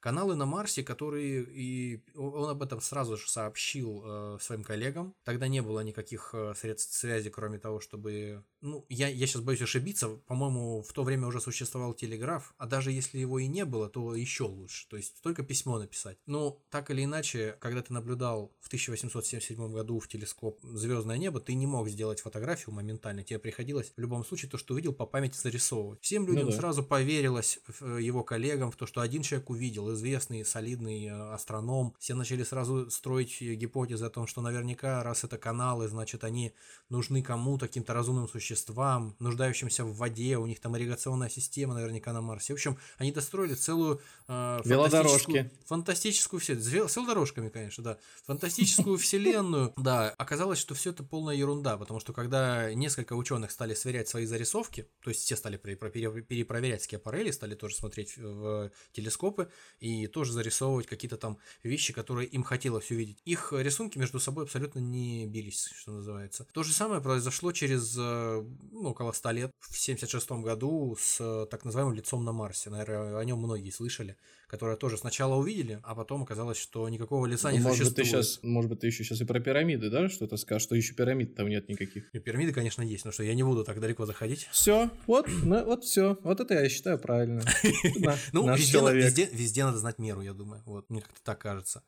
[0.00, 5.14] Каналы на Марсе, которые и он об этом сразу же сообщил э, своим коллегам.
[5.24, 8.44] Тогда не было никаких э, средств связи, кроме того, чтобы...
[8.62, 10.08] Ну, я, я сейчас боюсь ошибиться.
[10.26, 14.14] По-моему, в то время уже существовал телеграф, а даже если его и не было, то
[14.14, 14.88] еще лучше.
[14.88, 16.18] То есть только письмо написать.
[16.26, 21.54] Но так или иначе, когда ты наблюдал в 1877 году в телескоп звездное небо, ты
[21.54, 23.22] не мог сделать фотографию моментально.
[23.22, 26.02] Тебе приходилось в любом случае то, что увидел, по памяти зарисовывать.
[26.02, 26.56] Всем людям да.
[26.56, 31.94] сразу поверилось э, его коллегам в то, что один человек увидел, известный, солидный э, астроном.
[31.98, 36.52] Все начали сразу строить э, гипотезы о том, что наверняка, раз это каналы, значит, они
[36.88, 42.20] нужны кому-то, каким-то разумным существам, нуждающимся в воде, у них там ирригационная система наверняка на
[42.20, 42.52] Марсе.
[42.52, 45.50] В общем, они достроили целую э, Велодорожки.
[45.68, 46.64] фантастическую- вселенную.
[46.64, 47.98] С, вел- с велодорожками, конечно, да.
[48.26, 49.72] Фантастическую вселенную.
[49.76, 54.26] Да, оказалось, что все это полная ерунда, потому что когда несколько ученых стали сверять свои
[54.26, 60.06] зарисовки, то есть все стали пере- пере- перепроверять скиапарелли, стали тоже смотреть в телескопы и
[60.06, 63.18] тоже зарисовывать какие-то там вещи, которые им хотелось увидеть.
[63.24, 66.46] Их рисунки между собой абсолютно не бились, что называется.
[66.52, 71.46] То же самое произошло через э, ну, около 100 лет, в 76 году, с э,
[71.50, 72.70] так называемым лицом на Марсе.
[72.70, 74.16] Наверное, о нем многие слышали,
[74.50, 78.02] которое тоже сначала увидели, а потом оказалось, что никакого лица не Ну, может быть, ты
[78.02, 78.26] существует.
[78.26, 81.36] сейчас, может быть, ты еще сейчас и про пирамиды, да, что-то скажешь, что еще пирамид
[81.36, 82.12] там нет никаких.
[82.12, 84.48] И Пирамиды, конечно, есть, но что я не буду так далеко заходить.
[84.50, 87.42] Все, вот, на- вот все, вот это я считаю правильно.
[88.32, 90.62] Ну, везде, надо знать меру, я думаю.
[90.66, 91.82] Вот, мне как-то так кажется.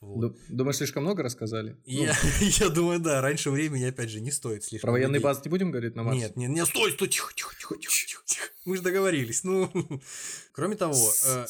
[0.00, 1.76] Думаешь, слишком много рассказали?
[1.86, 2.06] Ну,
[2.40, 4.88] Я, думаю, да, раньше времени, опять же, не стоит слишком.
[4.88, 6.20] Про военные базы не будем говорить на Марсе?
[6.20, 8.46] Нет, нет, нет, стой, стой, тихо, тихо, тихо, тихо, тихо.
[8.64, 9.44] Мы же договорились.
[9.44, 9.70] Ну,
[10.52, 11.46] кроме того, э,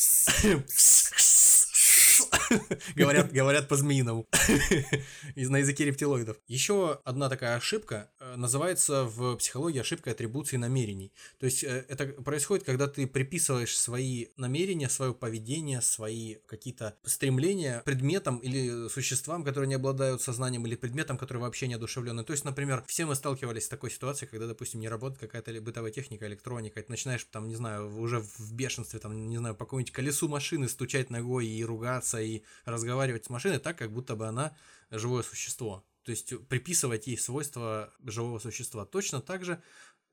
[2.97, 4.27] говорят, говорят по-змеиному
[5.35, 6.37] из на языке рептилоидов.
[6.47, 11.13] Еще одна такая ошибка э, называется в психологии ошибкой атрибуции намерений.
[11.39, 17.83] То есть э, это происходит, когда ты приписываешь свои намерения, свое поведение, свои какие-то стремления
[17.85, 22.25] предметам или существам, которые не обладают сознанием, или предметам, которые вообще не одушевлены.
[22.25, 25.93] То есть, например, все мы сталкивались с такой ситуацией, когда, допустим, не работает какая-то бытовая
[25.93, 29.65] техника, электроника, и ты начинаешь там, не знаю, уже в бешенстве, там, не знаю, по
[29.65, 34.27] какому-нибудь колесу машины стучать ногой и ругаться, и разговаривать с машиной так, как будто бы
[34.27, 34.57] она
[34.91, 35.85] живое существо.
[36.05, 38.85] То есть приписывать ей свойства живого существа.
[38.85, 39.63] Точно так же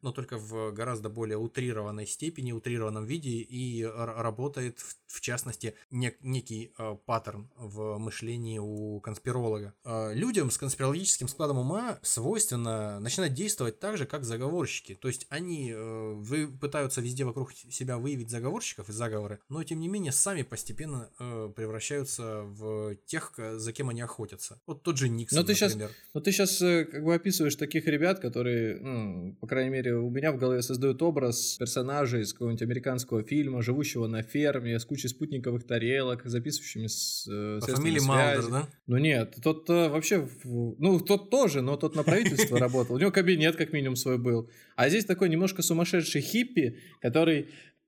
[0.01, 6.17] но только в гораздо более утрированной степени, утрированном виде и работает, в, в частности, нек,
[6.21, 9.73] некий э, паттерн в мышлении у конспиролога.
[9.83, 14.95] Э, людям с конспирологическим складом ума свойственно начинать действовать так же, как заговорщики.
[14.95, 19.79] То есть они э, вы, пытаются везде вокруг себя выявить заговорщиков и заговоры, но тем
[19.79, 24.61] не менее сами постепенно э, превращаются в тех, за кем они охотятся.
[24.65, 25.89] Вот тот же Никсон, но ты например.
[25.89, 29.88] Сейчас, но ты сейчас э, как бы описываешь таких ребят, которые, ну, по крайней мере,
[29.93, 34.85] у меня в голове создают образ персонажа из какого-нибудь американского фильма, живущего на ферме с
[34.85, 38.69] кучей спутниковых тарелок, записывающими с э, По фамилии Малдер, да?
[38.87, 42.95] Ну нет, тот э, вообще, ну тот тоже, но тот на правительство работал.
[42.95, 44.49] У него кабинет как минимум свой был.
[44.75, 47.47] А здесь такой немножко сумасшедший хиппи, который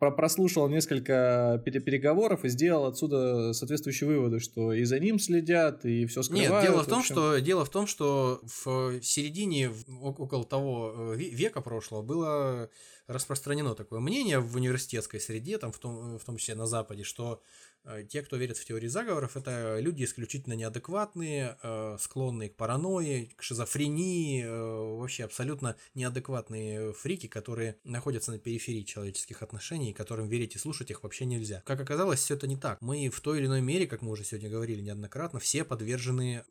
[0.10, 6.24] прослушал несколько переговоров и сделал отсюда соответствующие выводы, что и за ним следят, и все
[6.24, 6.52] скрывают.
[6.52, 9.72] Нет, дело в, в том, что дело в том, что в середине
[10.02, 12.70] около того э, века прошлого было
[13.06, 17.42] распространено такое мнение в университетской среде, там в том, в том числе на Западе, что
[17.44, 17.71] Э,
[18.10, 23.42] те, кто верит в теории заговоров, это люди исключительно неадекватные, э, склонные к паранойи, к
[23.42, 30.60] шизофрении, э, вообще абсолютно неадекватные фрики, которые находятся на периферии человеческих отношений, которым верить и
[30.60, 31.64] слушать их вообще нельзя.
[31.66, 32.80] Как оказалось, все это не так.
[32.82, 36.44] Мы в той или иной мере, как мы уже сегодня говорили неоднократно, все подвержены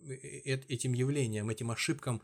[0.68, 2.22] этим явлениям, этим ошибкам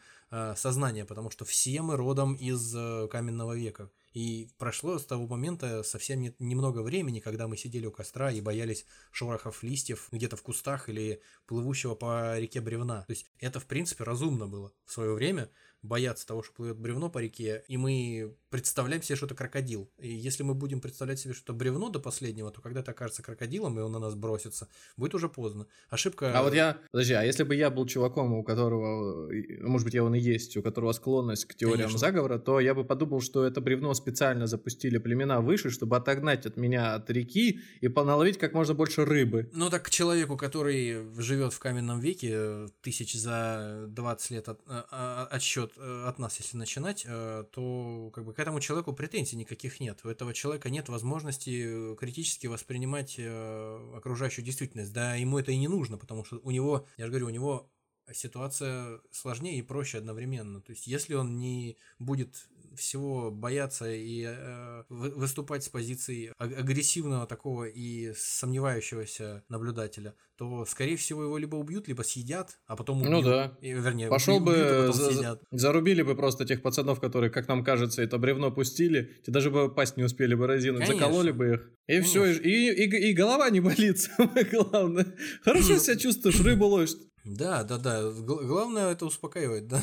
[0.57, 2.73] сознания, потому что все мы родом из
[3.11, 3.91] каменного века.
[4.17, 8.41] И прошло с того момента совсем не, немного времени, когда мы сидели у костра и
[8.41, 13.03] боялись шорохов листьев где-то в кустах или плывущего по реке бревна.
[13.03, 15.51] То есть это, в принципе, разумно было в свое время
[15.83, 19.91] бояться того, что плывет бревно по реке, и мы представляем себе, что это крокодил.
[19.99, 23.23] И если мы будем представлять себе, что это бревно до последнего, то когда это окажется
[23.23, 25.67] крокодилом, и он на нас бросится, будет уже поздно.
[25.91, 26.33] Ошибка...
[26.37, 26.79] А вот я...
[26.91, 30.57] Подожди, а если бы я был чуваком, у которого, может быть, я он и есть,
[30.57, 31.99] у которого склонность к теориям Конечно.
[31.99, 36.57] заговора, то я бы подумал, что это бревно специально запустили племена выше, чтобы отогнать от
[36.57, 39.51] меня от реки и поналовить как можно больше рыбы.
[39.53, 44.87] Ну так к человеку, который живет в каменном веке, тысяч за 20 лет от, а,
[44.91, 49.37] а, отсчет Э, от нас, если начинать, э, то как бы к этому человеку претензий
[49.37, 50.01] никаких нет.
[50.05, 54.93] У этого человека нет возможности э, критически воспринимать окружающую действительность.
[54.93, 57.71] Да, ему это и не нужно, потому что у него, я же говорю, у него
[58.13, 60.61] ситуация сложнее и проще одновременно.
[60.61, 67.65] То есть, если он не будет всего бояться и э, выступать с позиции агрессивного такого
[67.65, 73.25] и сомневающегося наблюдателя, то, скорее всего, его либо убьют, либо съедят, а потом ну убьют.
[73.25, 73.59] Ну да.
[73.61, 75.43] И, вернее, Пошел убьют, бы, за, съедят.
[75.51, 79.73] зарубили бы просто тех пацанов, которые, как нам кажется, это бревно пустили, те даже бы
[79.73, 81.01] пасть не успели бы разинуть, Конечно.
[81.01, 81.71] закололи бы их.
[81.87, 82.11] И Конечно.
[82.11, 85.07] все, и, и, и голова не болит, самое главное.
[85.43, 86.97] Хорошо себя чувствуешь, рыбу ловишь.
[87.25, 88.11] Да, да, да.
[88.11, 89.83] Главное это успокаивает, да.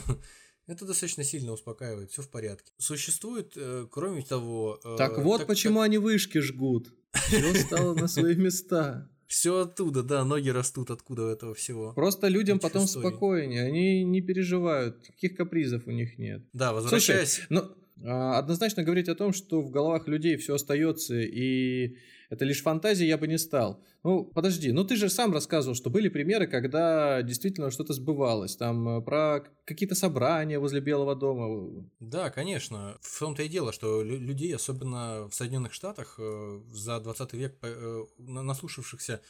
[0.65, 2.71] Это достаточно сильно успокаивает, все в порядке.
[2.77, 4.79] Существует, э, кроме того...
[4.83, 5.85] Э, так вот так, почему так...
[5.85, 6.93] они вышки жгут.
[7.13, 9.09] Все стало на свои места.
[9.27, 11.91] Все оттуда, да, ноги растут откуда этого всего.
[11.93, 16.43] Просто людям потом спокойнее, они не переживают, никаких капризов у них нет.
[16.53, 17.41] Да, возвращаясь...
[17.47, 21.97] Слушай, ну, однозначно говорить о том, что в головах людей все остается и
[22.33, 23.79] это лишь фантазия, я бы не стал.
[24.03, 28.55] Ну, подожди, ну ты же сам рассказывал, что были примеры, когда действительно что-то сбывалось.
[28.55, 31.87] Там э, про какие-то собрания возле Белого дома.
[31.99, 32.97] Да, конечно.
[33.01, 38.05] В том-то и дело, что людей, особенно в Соединенных Штатах, э, за 20 век э,
[38.17, 39.21] наслушавшихся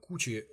[0.00, 0.46] кучи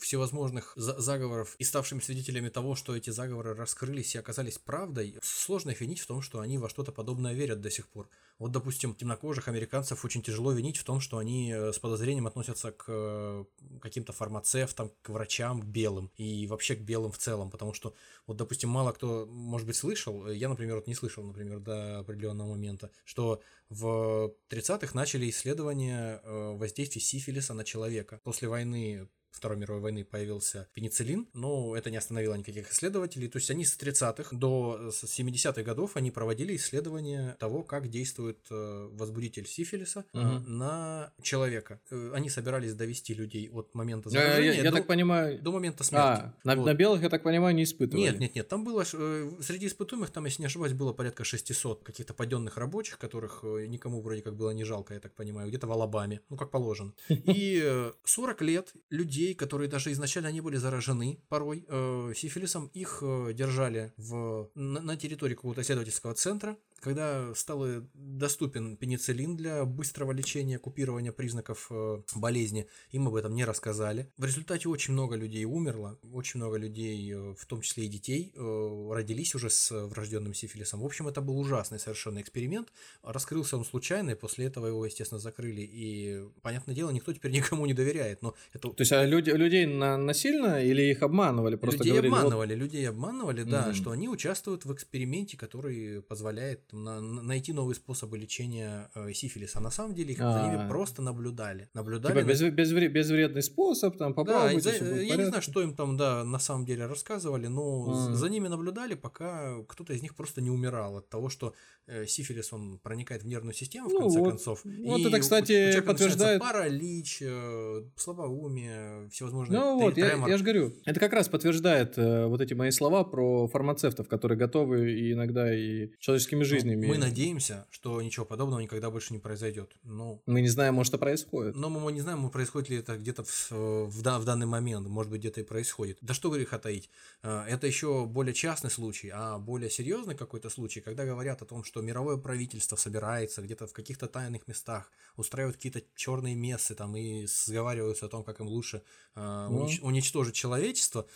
[0.00, 6.00] всевозможных заговоров и ставшими свидетелями того, что эти заговоры раскрылись и оказались правдой, сложно винить
[6.00, 8.08] в том, что они во что-то подобное верят до сих пор.
[8.38, 12.70] Вот, допустим, темнокожих американцев очень тяжело винить в том, что они э, с подозрением относятся
[12.70, 13.44] к э,
[13.80, 17.94] каким-то фармацевтам, к врачам, белым и вообще к белым в целом, потому что,
[18.26, 22.50] вот, допустим, мало кто, может быть, слышал, я, например, вот не слышал, например, до определенного
[22.50, 28.20] момента, что в 30-х начали исследования э, воздействия сифилиса на человека.
[28.22, 33.28] После войны Второй мировой войны появился пенициллин, но это не остановило никаких исследователей.
[33.28, 38.88] То есть они с 30-х до 70-х годов они проводили исследования того, как действует э,
[38.92, 40.22] возбудитель сифилиса угу.
[40.22, 41.80] на человека.
[41.90, 45.40] Э, они собирались довести людей от момента заражения я, я, я до, так понимаю...
[45.40, 46.22] до момента смерти.
[46.22, 46.66] А, на, вот.
[46.66, 48.02] на белых, я так понимаю, не испытывали?
[48.02, 48.48] Нет, нет, нет.
[48.48, 53.44] Там было, среди испытуемых, там, если не ошибаюсь, было порядка 600 каких-то паденных рабочих, которых
[53.44, 56.92] никому вроде как было не жалко, я так понимаю, где-то в Алабаме, ну, как положено.
[57.08, 62.98] И 40 лет людей людей, которые даже изначально не были заражены порой э, сифилисом, их
[63.02, 70.12] э, держали в, на, на территории какого-то исследовательского центра, когда стал доступен пенициллин для быстрого
[70.12, 74.10] лечения, купирования признаков э, болезни, им об этом не рассказали.
[74.16, 78.32] В результате очень много людей умерло, очень много людей, э, в том числе и детей,
[78.34, 80.80] э, родились уже с врожденным сифилисом.
[80.80, 82.72] В общем, это был ужасный совершенно эксперимент.
[83.02, 85.62] Раскрылся он случайно, и после этого его, естественно, закрыли.
[85.62, 88.22] И, понятное дело, никто теперь никому не доверяет.
[88.22, 88.68] Но это...
[88.68, 91.56] То есть, а люди, людей на, насильно или их обманывали?
[91.56, 92.62] Просто людей говорили, обманывали, вот...
[92.62, 93.74] людей обманывали, да, mm-hmm.
[93.74, 99.58] что они участвуют в эксперименте, который позволяет на, найти новые способы лечения э, сифилиса.
[99.58, 100.32] А на самом деле их А-а-а.
[100.32, 100.68] за ними а.
[100.68, 101.68] просто наблюдали.
[101.74, 102.14] Наблюдали.
[102.14, 104.70] Типа без, без, безвредный способ, там попробуйте.
[104.70, 108.14] Да, за, я не знаю, что им там, да, на самом деле рассказывали, но А-а-а.
[108.14, 111.54] за ними наблюдали, пока кто-то из них просто не умирал от того, что
[111.86, 114.60] э, сифилис он проникает в нервную систему в ну, конце вот, концов.
[114.64, 119.58] Вот это, кстати, подтверждает паралич, э, слабоумие, всевозможные.
[119.58, 123.04] Ну вот, я, я же говорю, это как раз подтверждает э, вот эти мои слова
[123.04, 126.86] про фармацевтов, которые готовы и иногда и человеческими ну, жизнями.
[126.86, 129.72] Ну, мы надеемся, что ничего подобного никогда больше не произойдет.
[129.82, 131.56] Ну, мы не знаем, может, это происходит.
[131.56, 134.86] Но мы не знаем, происходит ли это где-то в, в, в данный момент.
[134.88, 135.98] Может быть, где-то и происходит.
[136.00, 136.90] Да что греха таить.
[137.22, 141.64] Э, это еще более частный случай, а более серьезный какой-то случай, когда говорят о том,
[141.64, 147.26] что мировое правительство собирается где-то в каких-то тайных местах, устраивают какие-то черные мессы там и
[147.26, 148.82] сговариваются о том, как им лучше
[149.14, 149.68] э, ну.
[149.82, 151.06] уничтожить человечество.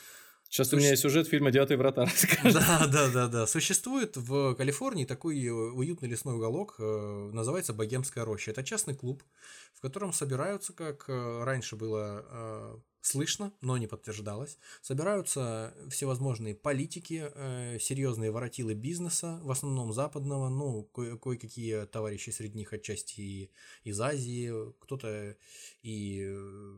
[0.53, 0.77] Сейчас Суще...
[0.77, 2.03] у меня есть сюжет фильма «Девятые врата».
[2.05, 2.53] Расскажешь.
[2.53, 3.47] Да, да, да, да.
[3.47, 8.51] Существует в Калифорнии такой уютный лесной уголок, э, называется Богемская роща.
[8.51, 9.23] Это частный клуб,
[9.83, 14.59] в котором собираются, как э, раньше было э, слышно, но не подтверждалось.
[14.81, 22.59] Собираются всевозможные политики, э, серьезные воротилы бизнеса, в основном западного, ну, ко- кое-какие товарищи среди
[22.59, 23.51] них отчасти и
[23.83, 25.37] из Азии, кто-то
[25.83, 26.33] и,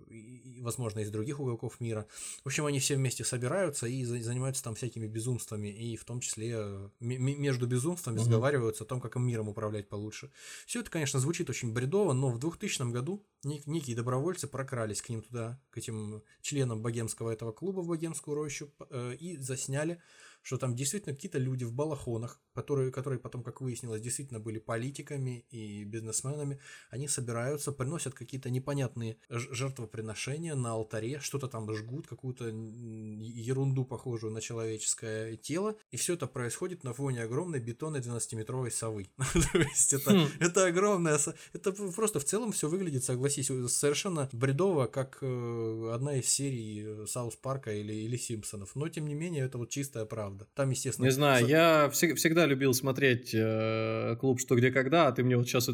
[0.08, 2.06] и, возможно, из других уголков мира.
[2.42, 6.52] В общем, они все вместе собираются и занимаются там всякими безумствами, и в том числе
[6.54, 8.24] м- между безумствами угу.
[8.24, 10.30] сговариваются о том, как им миром управлять получше.
[10.66, 15.22] Все это, конечно, звучит очень бредово, но в 2000 году некие добровольцы прокрались к ним
[15.22, 20.00] туда, к этим членам богемского этого клуба в Богемскую рощу э, и засняли
[20.44, 25.46] что там действительно какие-то люди в балахонах, которые, которые потом, как выяснилось, действительно были политиками
[25.50, 33.86] и бизнесменами, они собираются, приносят какие-то непонятные жертвоприношения на алтаре, что-то там жгут, какую-то ерунду,
[33.86, 39.08] похожую на человеческое тело, и все это происходит на фоне огромной бетонной 12-метровой совы.
[39.52, 40.28] То есть это, хм.
[40.40, 41.18] это огромная...
[41.54, 47.36] Это просто в целом все выглядит, согласись, совершенно бредово, как э, одна из серий Саус
[47.36, 48.76] Парка или, или Симпсонов.
[48.76, 50.52] Но, тем не менее, это вот чистая правда правда.
[50.54, 51.06] Там, естественно...
[51.06, 55.36] Не знаю, я всег- всегда любил смотреть э, клуб «Что, где, когда», а ты мне
[55.36, 55.66] вот сейчас...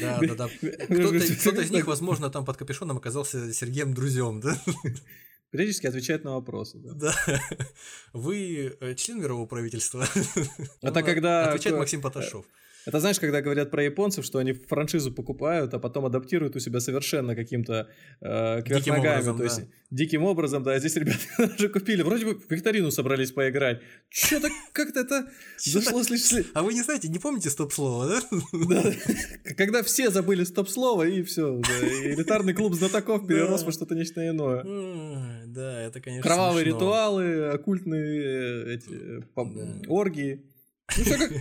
[0.00, 0.48] Да, да, да.
[0.60, 4.56] Кто-то из них, возможно, там под капюшоном оказался Сергеем Друзем, да?
[5.50, 6.78] Периодически отвечает на вопросы.
[6.78, 6.94] Да.
[6.94, 7.40] да.
[8.12, 10.04] Вы э, член мирового правительства?
[10.82, 11.50] Это когда...
[11.50, 12.44] Отвечает Максим Поташов.
[12.86, 16.80] Это знаешь, когда говорят про японцев, что они франшизу покупают, а потом адаптируют у себя
[16.80, 17.88] совершенно каким-то
[18.20, 19.14] э, кверх ногами.
[19.14, 19.66] Образом, то есть да.
[19.90, 20.78] диким образом, да.
[20.78, 21.18] Здесь ребята
[21.58, 22.02] уже купили.
[22.02, 23.80] Вроде бы в викторину собрались поиграть.
[24.10, 25.28] Что-то как-то это
[25.58, 26.44] зашло слишком...
[26.52, 28.38] А вы не знаете, не помните стоп-слово, да?
[28.52, 28.92] Да.
[29.56, 31.60] Когда все забыли стоп-слово, и все.
[31.60, 34.62] Элитарный клуб знатоков перерос во что-то нечто иное.
[35.46, 40.44] Да, это, конечно, Кровавые ритуалы, оккультные э, эти, оргии.
[40.96, 41.32] Ну, все как,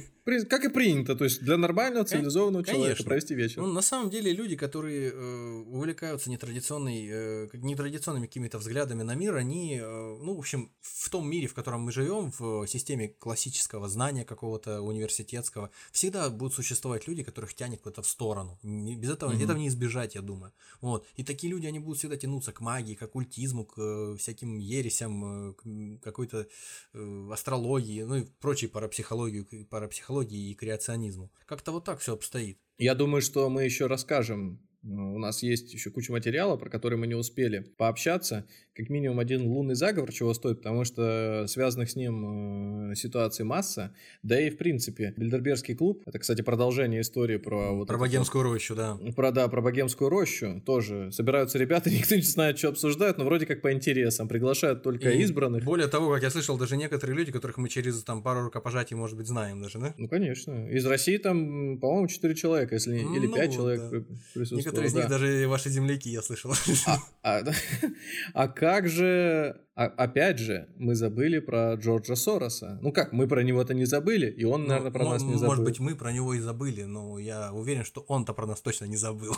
[0.49, 2.81] как и принято, то есть для нормального цивилизованного Конечно.
[2.81, 3.61] человека провести вечер.
[3.61, 9.35] Ну, на самом деле люди, которые э, увлекаются нетрадиционной, э, нетрадиционными какими-то взглядами на мир,
[9.35, 13.89] они, э, ну, в общем, в том мире, в котором мы живем, в системе классического
[13.89, 18.59] знания какого-то университетского, всегда будут существовать люди, которых тянет куда-то в сторону.
[18.63, 19.43] Без этого, угу.
[19.43, 20.53] этого не избежать, я думаю.
[20.81, 21.05] Вот.
[21.15, 25.49] И такие люди, они будут всегда тянуться к магии, к оккультизму, к э, всяким ересям,
[25.49, 26.47] э, к какой-то
[26.93, 31.31] э, астрологии, ну и прочей парапсихологии, парапсихологии психологии и креационизму.
[31.45, 32.57] Как-то вот так все обстоит.
[32.77, 37.07] Я думаю, что мы еще расскажем у нас есть еще куча материала, про который мы
[37.07, 38.45] не успели пообщаться.
[38.75, 43.93] Как минимум один лунный заговор чего стоит, потому что связанных с ним э, ситуаций масса.
[44.23, 47.71] Да и, в принципе, Бильдербергский клуб, это, кстати, продолжение истории про...
[47.73, 48.97] Вот про богемскую вот, рощу, да.
[49.15, 51.11] Про, да, про богемскую рощу тоже.
[51.11, 54.27] Собираются ребята, никто не знает, что обсуждают, но вроде как по интересам.
[54.27, 55.63] Приглашают только и избранных.
[55.63, 59.17] Более того, как я слышал, даже некоторые люди, которых мы через там пару рукопожатий, может
[59.17, 59.93] быть, знаем даже, да?
[59.97, 60.67] Ну, конечно.
[60.69, 64.03] Из России там, по-моему, 4 человека, если ну, или 5 человек да.
[64.33, 64.65] присутствуют.
[64.65, 66.53] Некоторые из них даже ваши земляки, я слышал.
[66.87, 67.43] А, а,
[68.33, 69.59] а как же...
[69.75, 72.79] А, опять же, мы забыли про Джорджа Сороса.
[72.81, 75.47] Ну как, мы про него-то не забыли, и он, ну, наверное, про нас не забыл.
[75.47, 78.85] Может быть, мы про него и забыли, но я уверен, что он-то про нас точно
[78.85, 79.35] не забыл.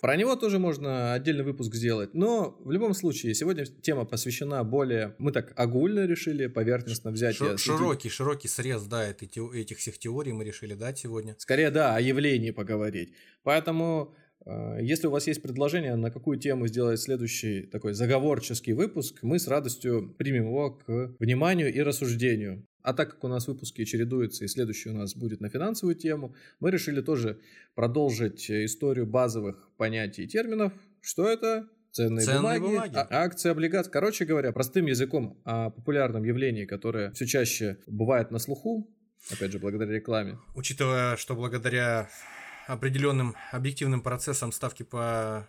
[0.00, 2.14] Про него тоже можно отдельный выпуск сделать.
[2.14, 5.14] Но в любом случае, сегодня тема посвящена более...
[5.18, 7.36] Мы так огульно решили, поверхностно взять...
[7.36, 11.34] Шир, широкий, широкий срез, да, этих всех теорий мы решили дать сегодня.
[11.36, 13.12] Скорее, да, о явлении поговорить.
[13.42, 14.14] Поэтому
[14.80, 19.46] если у вас есть предложение, на какую тему сделать следующий такой заговорческий выпуск, мы с
[19.46, 22.66] радостью примем его к вниманию и рассуждению.
[22.82, 26.34] А так как у нас выпуски чередуются, и следующий у нас будет на финансовую тему,
[26.60, 27.38] мы решили тоже
[27.74, 30.72] продолжить историю базовых понятий и терминов.
[31.02, 31.68] Что это?
[31.92, 32.94] Ценные, Ценные бумаги, бумаги.
[32.94, 33.90] А, акции, облигации.
[33.90, 38.88] Короче говоря, простым языком о популярном явлении, которое все чаще бывает на слуху,
[39.30, 40.38] опять же, благодаря рекламе.
[40.54, 42.08] Учитывая, что благодаря
[42.72, 45.48] определенным объективным процессам ставки по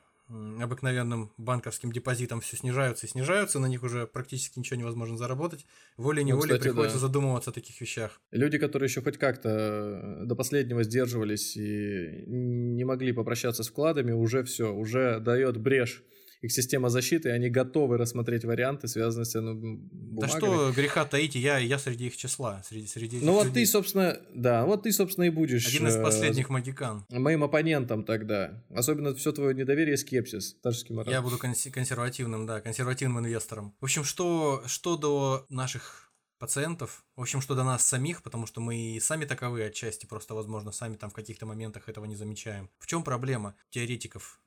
[0.61, 5.65] обыкновенным банковским депозитам все снижаются и снижаются, на них уже практически ничего невозможно заработать.
[5.97, 7.07] Волей-неволей ну, приходится да.
[7.07, 8.21] задумываться о таких вещах.
[8.31, 14.13] Люди, которые еще хоть как-то э, до последнего сдерживались и не могли попрощаться с вкладами,
[14.13, 16.01] уже все, уже дает брешь
[16.41, 20.19] их система защиты, и они готовы рассмотреть варианты, связанные с ну, бумагами.
[20.19, 24.19] Да что греха таить, я, я среди их числа, среди, среди Ну вот ты, собственно,
[24.33, 25.67] да, вот ты, собственно, и будешь...
[25.67, 27.05] Один из э, последних э, магикан.
[27.09, 28.63] Моим оппонентом тогда.
[28.69, 30.57] Особенно все твое недоверие и скепсис.
[31.05, 33.75] Я буду консервативным, да, консервативным инвестором.
[33.79, 38.61] В общем, что, что до наших пациентов, в общем, что до нас самих, потому что
[38.61, 42.71] мы и сами таковы отчасти, просто, возможно, сами там в каких-то моментах этого не замечаем.
[42.79, 44.41] В чем проблема теоретиков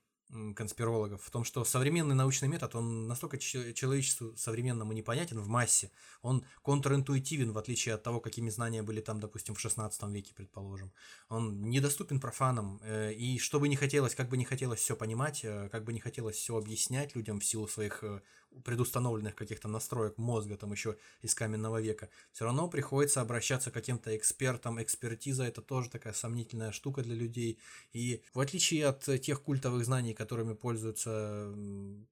[0.55, 5.91] конспирологов в том, что современный научный метод, он настолько человечеству современному непонятен в массе,
[6.23, 10.93] он контринтуитивен, в отличие от того, какими знания были там, допустим, в 16 веке, предположим.
[11.29, 15.41] Он недоступен профанам, э, и что бы ни хотелось, как бы не хотелось все понимать,
[15.45, 18.21] э, как бы не хотелось все объяснять людям в силу своих э,
[18.63, 24.17] предустановленных каких-то настроек мозга там еще из каменного века, все равно приходится обращаться к каким-то
[24.17, 24.83] экспертам.
[24.83, 27.59] Экспертиза это тоже такая сомнительная штука для людей.
[27.93, 31.55] И в отличие от тех культовых знаний, которыми пользуются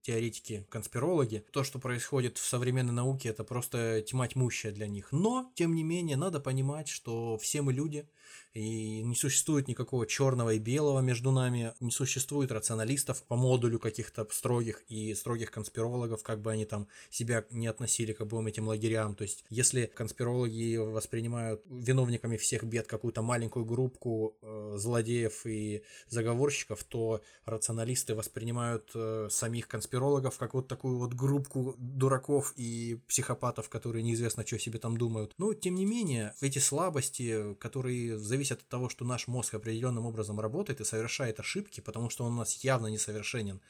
[0.02, 5.12] теоретики, конспирологи, то, что происходит в современной науке, это просто тьма тьмущая для них.
[5.12, 8.08] Но, тем не менее, надо понимать, что все мы люди,
[8.54, 14.26] и не существует никакого черного и белого между нами, не существует рационалистов по модулю каких-то
[14.30, 19.14] строгих и строгих конспирологов, как бы они там себя не относили к обоим этим лагерям.
[19.14, 26.84] То есть, если конспирологи воспринимают виновниками всех бед какую-то маленькую группку э, злодеев и заговорщиков,
[26.84, 34.02] то рационалисты воспринимают э, самих конспирологов как вот такую вот группку дураков и психопатов, которые
[34.02, 35.32] неизвестно, что себе там думают.
[35.38, 40.04] Но, тем не менее, эти слабости, которые зависят зависит от того, что наш мозг определенным
[40.06, 43.60] образом работает и совершает ошибки, потому что он у нас явно несовершенен.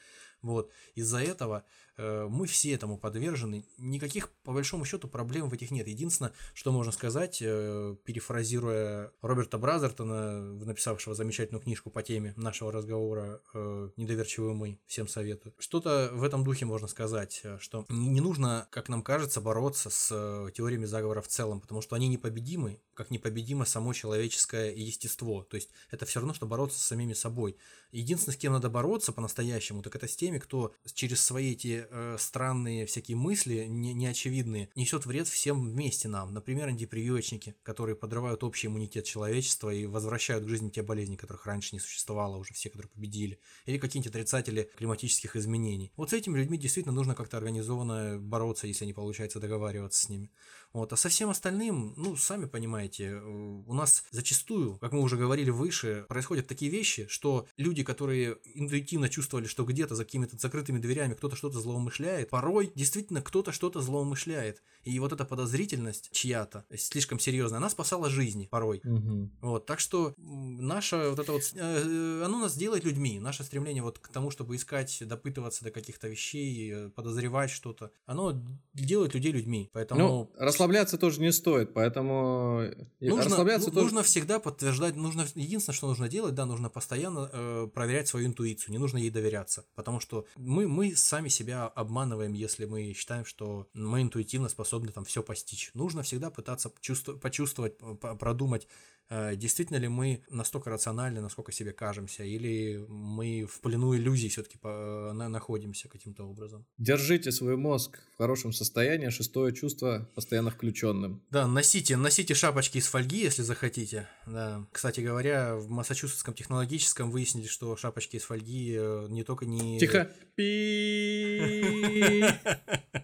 [0.41, 0.71] Вот.
[0.95, 1.63] Из-за этого
[1.97, 3.65] мы все этому подвержены.
[3.77, 5.87] Никаких, по большому счету, проблем в этих нет.
[5.87, 13.41] Единственное, что можно сказать, э, перефразируя Роберта Бразертона, написавшего замечательную книжку по теме нашего разговора
[13.53, 15.53] э, «Недоверчивые мы», всем советую.
[15.59, 20.09] Что-то в этом духе можно сказать, э, что не нужно, как нам кажется, бороться с
[20.11, 25.43] э, теориями заговора в целом, потому что они непобедимы, как непобедимо само человеческое естество.
[25.43, 27.57] То есть это все равно, что бороться с самими собой.
[27.93, 32.17] Единственное, с кем надо бороться по-настоящему, так это с теми, кто через свои эти э,
[32.19, 36.33] странные всякие мысли, не, неочевидные, несет вред всем вместе нам.
[36.33, 41.75] Например, антипрививочники, которые подрывают общий иммунитет человечества и возвращают к жизни те болезни, которых раньше
[41.75, 43.39] не существовало, уже все, которые победили.
[43.67, 45.91] Или какие-нибудь отрицатели климатических изменений.
[45.95, 50.31] Вот с этими людьми действительно нужно как-то организованно бороться, если не получается договариваться с ними.
[50.73, 50.91] Вот.
[50.91, 55.51] А со всем остальным, ну, сами понимаете, э, у нас зачастую, как мы уже говорили
[55.51, 61.13] выше, происходят такие вещи, что люди, которые интуитивно чувствовали, что где-то за какими-то закрытыми дверями
[61.13, 64.63] кто-то что-то злоумышляет, порой действительно кто-то что-то злоумышляет.
[64.83, 68.81] И вот эта подозрительность чья-то, слишком серьезная, она спасала жизни порой.
[68.83, 69.29] Угу.
[69.41, 69.65] Вот.
[69.65, 73.19] Так что наше вот это вот, э, оно нас делает людьми.
[73.19, 78.41] Наше стремление вот к тому, чтобы искать, допытываться до каких-то вещей, э, подозревать что-то, оно
[78.73, 79.69] делает людей людьми.
[79.73, 80.01] Поэтому...
[80.01, 82.63] Ну, расслабляться тоже не стоит, поэтому
[82.99, 83.85] нужно, расслабляться ну, тоже...
[83.85, 88.73] нужно всегда подтверждать, нужно единственное, что нужно делать, да, нужно постоянно э, проверять свою интуицию,
[88.73, 93.67] не нужно ей доверяться, потому что мы мы сами себя обманываем, если мы считаем, что
[93.73, 95.71] мы интуитивно способны там все постичь.
[95.73, 97.77] Нужно всегда пытаться почувствовать,
[98.19, 98.67] продумать
[99.09, 104.57] Э, действительно ли мы настолько рациональны, насколько себе кажемся, или мы в плену иллюзий все-таки
[104.63, 106.65] находимся каким-то образом.
[106.77, 111.21] Держите свой мозг в хорошем состоянии, шестое чувство постоянно включенным.
[111.29, 114.07] Да, носите, носите шапочки из фольги, если захотите.
[114.25, 114.65] Да.
[114.71, 119.79] Кстати говоря, в Массачусетском технологическом выяснили, что шапочки из фольги э, не только не...
[119.79, 120.09] Тихо!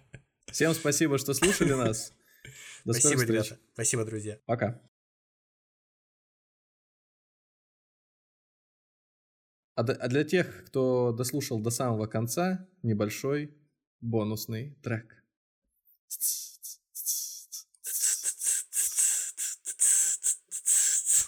[0.51, 2.13] Всем спасибо, что слушали нас.
[2.85, 3.59] До Спасибо, ребята.
[3.73, 4.39] Спасибо, друзья.
[4.45, 4.81] Пока.
[9.75, 13.55] А, а для тех, кто дослушал до самого конца, небольшой
[14.01, 15.23] бонусный трек.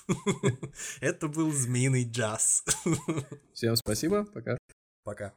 [1.01, 2.65] Это был змеиный джаз.
[3.53, 4.57] Всем спасибо, пока.
[5.03, 5.33] Пока.